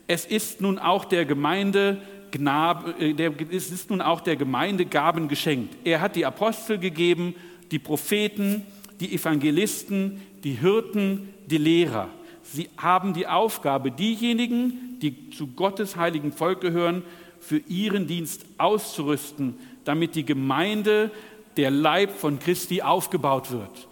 es 0.10 0.26
ist 0.26 0.60
nun 0.60 0.80
auch 0.80 1.06
der 1.06 1.24
Gemeinde 1.24 2.02
äh, 2.32 3.14
es 3.52 3.72
ist 3.72 3.92
nun 3.92 4.02
auch 4.02 4.22
der 4.22 4.36
Gemeinde 4.36 4.86
Gaben 4.86 5.28
geschenkt. 5.28 5.76
Er 5.84 6.02
hat 6.02 6.16
die 6.16 6.26
Apostel 6.26 6.80
gegeben, 6.80 7.36
die 7.70 7.78
Propheten, 7.78 8.66
die 9.00 9.14
Evangelisten, 9.14 10.22
die 10.44 10.54
Hirten, 10.54 11.30
die 11.46 11.60
Lehrer. 11.60 12.10
Sie 12.42 12.70
haben 12.78 13.14
die 13.14 13.28
Aufgabe, 13.28 13.92
diejenigen, 13.92 14.98
die 15.00 15.30
zu 15.30 15.48
Gottes 15.48 15.96
heiligen 15.96 16.32
Volk 16.32 16.62
gehören, 16.62 17.04
für 17.40 17.58
ihren 17.68 18.08
Dienst 18.08 18.46
auszurüsten, 18.58 19.56
damit 19.86 20.16
die 20.16 20.26
Gemeinde, 20.26 21.12
der 21.56 21.70
Leib 21.70 22.12
von 22.12 22.40
Christi, 22.40 22.82
aufgebaut 22.82 23.52
wird. 23.52 23.88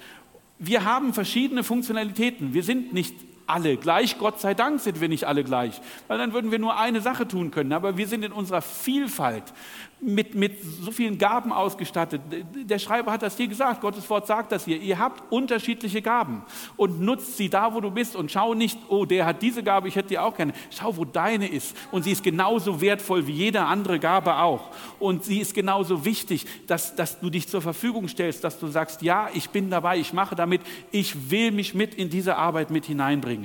Wir 0.58 0.84
haben 0.84 1.14
verschiedene 1.14 1.64
Funktionalitäten. 1.64 2.56
Wir 2.56 2.64
sind 2.64 2.92
nicht 2.92 3.14
alle 3.48 3.78
gleich. 3.78 4.18
Gott 4.20 4.40
sei 4.40 4.54
Dank 4.54 4.80
sind 4.80 5.02
wir 5.02 5.10
nicht 5.10 5.26
alle 5.26 5.44
gleich, 5.44 5.82
weil 6.08 6.18
dann 6.18 6.34
würden 6.34 6.52
wir 6.52 6.60
nur 6.60 6.78
eine 6.78 7.02
Sache 7.02 7.28
tun 7.28 7.52
können. 7.52 7.74
Aber 7.74 7.98
wir 7.98 8.08
sind 8.08 8.24
in 8.24 8.32
unserer 8.32 8.62
Vielfalt 8.62 9.54
mit, 10.00 10.36
mit 10.36 10.62
so 10.62 10.92
vielen 10.92 11.18
Gaben 11.18 11.52
ausgestattet. 11.52 12.22
Der 12.54 12.78
Schreiber 12.78 13.12
hat 13.12 13.24
das 13.24 13.36
hier 13.36 13.48
gesagt, 13.48 13.82
Gottes 13.82 14.08
Wort 14.10 14.28
sagt 14.28 14.52
das 14.52 14.66
hier. 14.66 14.80
Ihr 14.80 15.00
habt 15.00 15.32
unterschiedliche 15.32 16.02
Gaben 16.02 16.44
und 16.76 17.02
nutzt 17.02 17.38
sie 17.38 17.50
da, 17.50 17.74
wo 17.74 17.82
du 17.82 17.90
bist 17.90 18.16
und 18.16 18.32
schau 18.32 18.54
nicht, 18.54 18.78
oh, 18.90 19.06
der 19.06 19.26
hat 19.26 19.42
diese 19.42 19.64
Gabe, 19.64 19.88
ich 19.88 19.96
hätte 19.96 20.10
die 20.10 20.20
auch 20.20 20.36
gerne. 20.36 20.54
Schau, 20.70 20.96
wo 20.98 21.06
deine 21.06 21.48
ist 21.48 21.76
und 21.92 22.04
sie 22.04 22.12
ist 22.12 22.24
genauso 22.24 22.80
wertvoll 22.80 23.26
wie 23.26 23.32
jede 23.32 23.66
andere 23.66 24.00
Gabe 24.00 24.38
auch. 24.38 24.70
Und 25.00 25.24
sie 25.24 25.40
ist 25.40 25.56
genauso 25.56 26.06
wichtig, 26.06 26.46
dass, 26.68 26.96
dass 26.96 27.20
du 27.20 27.30
dich 27.30 27.48
zur 27.48 27.62
Verfügung 27.62 28.08
stellst, 28.08 28.44
dass 28.44 28.60
du 28.60 28.68
sagst, 28.68 29.02
ja, 29.02 29.30
ich 29.34 29.50
bin 29.50 29.70
dabei, 29.70 29.98
ich 29.98 30.14
mache 30.14 30.36
damit, 30.36 30.62
ich 30.92 31.32
will 31.32 31.52
mich 31.52 31.74
mit 31.74 31.96
in 31.96 32.10
diese 32.10 32.38
Arbeit 32.38 32.70
mit 32.70 32.86
hineinbringen. 32.86 33.37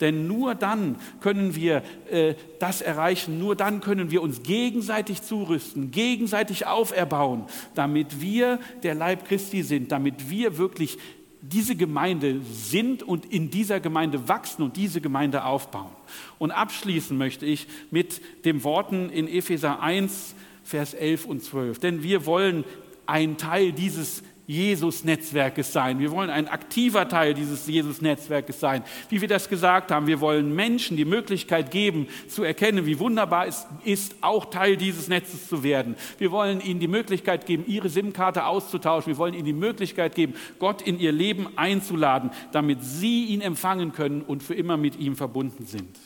Denn 0.00 0.26
nur 0.26 0.54
dann 0.54 0.96
können 1.20 1.54
wir 1.54 1.82
äh, 2.10 2.34
das 2.58 2.80
erreichen, 2.80 3.38
nur 3.38 3.56
dann 3.56 3.80
können 3.80 4.10
wir 4.10 4.22
uns 4.22 4.42
gegenseitig 4.42 5.22
zurüsten, 5.22 5.90
gegenseitig 5.90 6.66
auferbauen, 6.66 7.44
damit 7.74 8.20
wir 8.20 8.58
der 8.82 8.94
Leib 8.94 9.26
Christi 9.26 9.62
sind, 9.62 9.92
damit 9.92 10.30
wir 10.30 10.58
wirklich 10.58 10.98
diese 11.40 11.76
Gemeinde 11.76 12.40
sind 12.52 13.02
und 13.02 13.26
in 13.26 13.50
dieser 13.50 13.80
Gemeinde 13.80 14.28
wachsen 14.28 14.62
und 14.62 14.76
diese 14.76 15.00
Gemeinde 15.00 15.44
aufbauen. 15.44 15.92
Und 16.38 16.50
abschließen 16.50 17.16
möchte 17.16 17.46
ich 17.46 17.66
mit 17.90 18.20
den 18.44 18.64
Worten 18.64 19.10
in 19.10 19.28
Epheser 19.28 19.80
1, 19.80 20.34
Vers 20.64 20.94
11 20.94 21.24
und 21.26 21.42
12. 21.42 21.78
Denn 21.78 22.02
wir 22.02 22.26
wollen 22.26 22.64
ein 23.06 23.38
Teil 23.38 23.72
dieses 23.72 24.22
Jesus-Netzwerkes 24.48 25.74
sein. 25.74 25.98
Wir 25.98 26.10
wollen 26.10 26.30
ein 26.30 26.48
aktiver 26.48 27.06
Teil 27.06 27.34
dieses 27.34 27.66
Jesus-Netzwerkes 27.66 28.58
sein. 28.58 28.82
Wie 29.10 29.20
wir 29.20 29.28
das 29.28 29.50
gesagt 29.50 29.90
haben, 29.90 30.06
wir 30.06 30.22
wollen 30.22 30.54
Menschen 30.54 30.96
die 30.96 31.04
Möglichkeit 31.04 31.70
geben, 31.70 32.08
zu 32.28 32.44
erkennen, 32.44 32.86
wie 32.86 32.98
wunderbar 32.98 33.46
es 33.46 33.66
ist, 33.84 34.16
auch 34.22 34.46
Teil 34.46 34.78
dieses 34.78 35.08
Netzes 35.08 35.48
zu 35.48 35.62
werden. 35.62 35.96
Wir 36.16 36.30
wollen 36.32 36.62
ihnen 36.62 36.80
die 36.80 36.88
Möglichkeit 36.88 37.44
geben, 37.44 37.64
ihre 37.66 37.90
SIM-Karte 37.90 38.46
auszutauschen. 38.46 39.12
Wir 39.12 39.18
wollen 39.18 39.34
ihnen 39.34 39.44
die 39.44 39.52
Möglichkeit 39.52 40.14
geben, 40.14 40.32
Gott 40.58 40.80
in 40.80 40.98
ihr 40.98 41.12
Leben 41.12 41.48
einzuladen, 41.56 42.30
damit 42.50 42.82
sie 42.82 43.26
ihn 43.26 43.42
empfangen 43.42 43.92
können 43.92 44.22
und 44.22 44.42
für 44.42 44.54
immer 44.54 44.78
mit 44.78 44.98
ihm 44.98 45.14
verbunden 45.14 45.66
sind. 45.66 45.98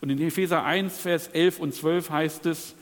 Und 0.00 0.08
in 0.08 0.18
Epheser 0.22 0.64
1, 0.64 0.98
Vers 0.98 1.28
11 1.28 1.60
und 1.60 1.74
12 1.74 2.08
heißt 2.08 2.46
es, 2.46 2.74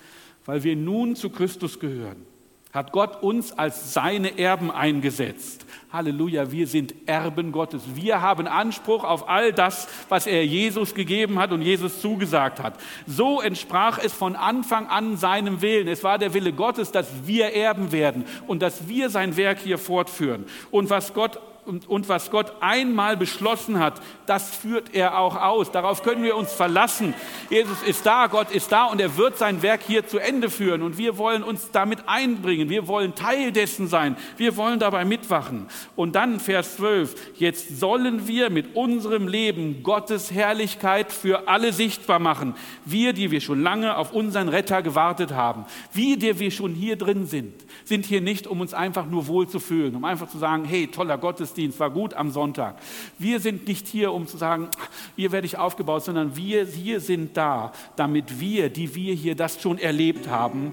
weil 0.46 0.62
wir 0.62 0.76
nun 0.76 1.16
zu 1.16 1.30
Christus 1.30 1.80
gehören 1.80 2.33
hat 2.74 2.90
Gott 2.90 3.22
uns 3.22 3.56
als 3.56 3.94
seine 3.94 4.36
Erben 4.36 4.72
eingesetzt. 4.72 5.64
Halleluja, 5.92 6.50
wir 6.50 6.66
sind 6.66 6.92
Erben 7.06 7.52
Gottes. 7.52 7.82
Wir 7.94 8.20
haben 8.20 8.48
Anspruch 8.48 9.04
auf 9.04 9.28
all 9.28 9.52
das, 9.52 9.86
was 10.08 10.26
er 10.26 10.44
Jesus 10.44 10.96
gegeben 10.96 11.38
hat 11.38 11.52
und 11.52 11.62
Jesus 11.62 12.00
zugesagt 12.00 12.60
hat. 12.60 12.74
So 13.06 13.40
entsprach 13.40 13.98
es 13.98 14.12
von 14.12 14.34
Anfang 14.34 14.88
an 14.88 15.16
seinem 15.16 15.62
Willen. 15.62 15.86
Es 15.86 16.02
war 16.02 16.18
der 16.18 16.34
Wille 16.34 16.52
Gottes, 16.52 16.90
dass 16.90 17.06
wir 17.26 17.54
Erben 17.54 17.92
werden 17.92 18.24
und 18.48 18.60
dass 18.60 18.88
wir 18.88 19.08
sein 19.08 19.36
Werk 19.36 19.60
hier 19.60 19.78
fortführen. 19.78 20.44
Und 20.72 20.90
was 20.90 21.14
Gott 21.14 21.38
und, 21.66 21.88
und 21.88 22.08
was 22.08 22.30
Gott 22.30 22.52
einmal 22.60 23.16
beschlossen 23.16 23.78
hat, 23.78 24.00
das 24.26 24.54
führt 24.54 24.94
er 24.94 25.18
auch 25.18 25.36
aus. 25.36 25.70
Darauf 25.70 26.02
können 26.02 26.22
wir 26.22 26.36
uns 26.36 26.52
verlassen. 26.52 27.14
Jesus 27.50 27.82
ist 27.82 28.06
da, 28.06 28.26
Gott 28.26 28.50
ist 28.50 28.72
da 28.72 28.86
und 28.86 29.00
er 29.00 29.16
wird 29.16 29.38
sein 29.38 29.62
Werk 29.62 29.82
hier 29.86 30.06
zu 30.06 30.18
Ende 30.18 30.50
führen. 30.50 30.82
Und 30.82 30.98
wir 30.98 31.18
wollen 31.18 31.42
uns 31.42 31.70
damit 31.70 32.00
einbringen. 32.06 32.68
Wir 32.68 32.88
wollen 32.88 33.14
Teil 33.14 33.52
dessen 33.52 33.88
sein. 33.88 34.16
Wir 34.36 34.56
wollen 34.56 34.78
dabei 34.78 35.04
mitwachen. 35.04 35.66
Und 35.96 36.14
dann 36.14 36.40
Vers 36.40 36.76
12. 36.76 37.14
Jetzt 37.36 37.80
sollen 37.80 38.26
wir 38.26 38.50
mit 38.50 38.74
unserem 38.74 39.28
Leben 39.28 39.82
Gottes 39.82 40.30
Herrlichkeit 40.30 41.12
für 41.12 41.48
alle 41.48 41.72
sichtbar 41.72 42.18
machen. 42.18 42.54
Wir, 42.84 43.12
die 43.12 43.30
wir 43.30 43.40
schon 43.40 43.62
lange 43.62 43.96
auf 43.96 44.12
unseren 44.12 44.48
Retter 44.48 44.82
gewartet 44.82 45.32
haben. 45.32 45.64
Wir, 45.92 46.18
die 46.18 46.38
wir 46.38 46.50
schon 46.50 46.74
hier 46.74 46.96
drin 46.96 47.26
sind, 47.26 47.54
sind 47.84 48.06
hier 48.06 48.20
nicht, 48.20 48.46
um 48.46 48.60
uns 48.60 48.74
einfach 48.74 49.06
nur 49.06 49.26
wohl 49.26 49.48
zu 49.48 49.60
fühlen, 49.60 49.94
um 49.94 50.04
einfach 50.04 50.28
zu 50.28 50.38
sagen, 50.38 50.64
hey, 50.64 50.88
toller 50.88 51.18
Gottes 51.18 51.34
Gottesdienst 51.34 51.80
war 51.80 51.90
gut 51.90 52.14
am 52.14 52.30
Sonntag. 52.30 52.76
Wir 53.18 53.40
sind 53.40 53.66
nicht 53.66 53.86
hier, 53.86 54.12
um 54.12 54.26
zu 54.26 54.36
sagen, 54.36 54.68
hier 55.16 55.32
werde 55.32 55.46
ich 55.46 55.58
aufgebaut, 55.58 56.04
sondern 56.04 56.36
wir 56.36 56.64
hier 56.64 57.00
sind 57.00 57.36
da, 57.36 57.72
damit 57.96 58.40
wir, 58.40 58.70
die 58.70 58.94
wir 58.94 59.14
hier 59.14 59.34
das 59.34 59.60
schon 59.60 59.78
erlebt 59.78 60.28
haben, 60.28 60.72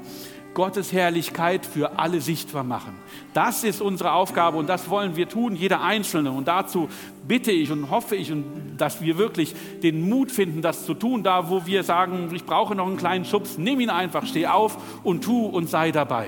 Gottes 0.54 0.92
Herrlichkeit 0.92 1.66
für 1.66 1.98
alle 1.98 2.22
sichtbar 2.22 2.64
machen. 2.64 2.94
Das 3.34 3.64
ist 3.64 3.82
unsere 3.82 4.12
Aufgabe 4.12 4.58
und 4.58 4.68
das 4.68 4.90
wollen 4.90 5.16
wir 5.16 5.28
tun, 5.28 5.56
jeder 5.56 5.82
Einzelne. 5.82 6.32
Und 6.32 6.48
dazu 6.48 6.90
bitte 7.28 7.52
ich 7.52 7.72
und 7.72 7.90
hoffe 7.90 8.16
ich, 8.16 8.32
dass 8.78 9.02
wir 9.02 9.18
wirklich 9.18 9.56
den 9.82 10.10
Mut 10.10 10.32
finden, 10.32 10.62
das 10.62 10.86
zu 10.86 10.94
tun. 10.94 11.24
Da, 11.24 11.50
wo 11.50 11.66
wir 11.66 11.84
sagen, 11.84 12.30
ich 12.34 12.46
brauche 12.46 12.76
noch 12.76 12.88
einen 12.88 12.98
kleinen 12.98 13.26
Schubs, 13.26 13.58
nimm 13.58 13.80
ihn 13.80 13.90
einfach, 13.90 14.26
steh 14.26 14.48
auf 14.48 14.78
und 15.04 15.24
tu 15.24 15.46
und 15.46 15.70
sei 15.70 15.92
dabei. 15.92 16.28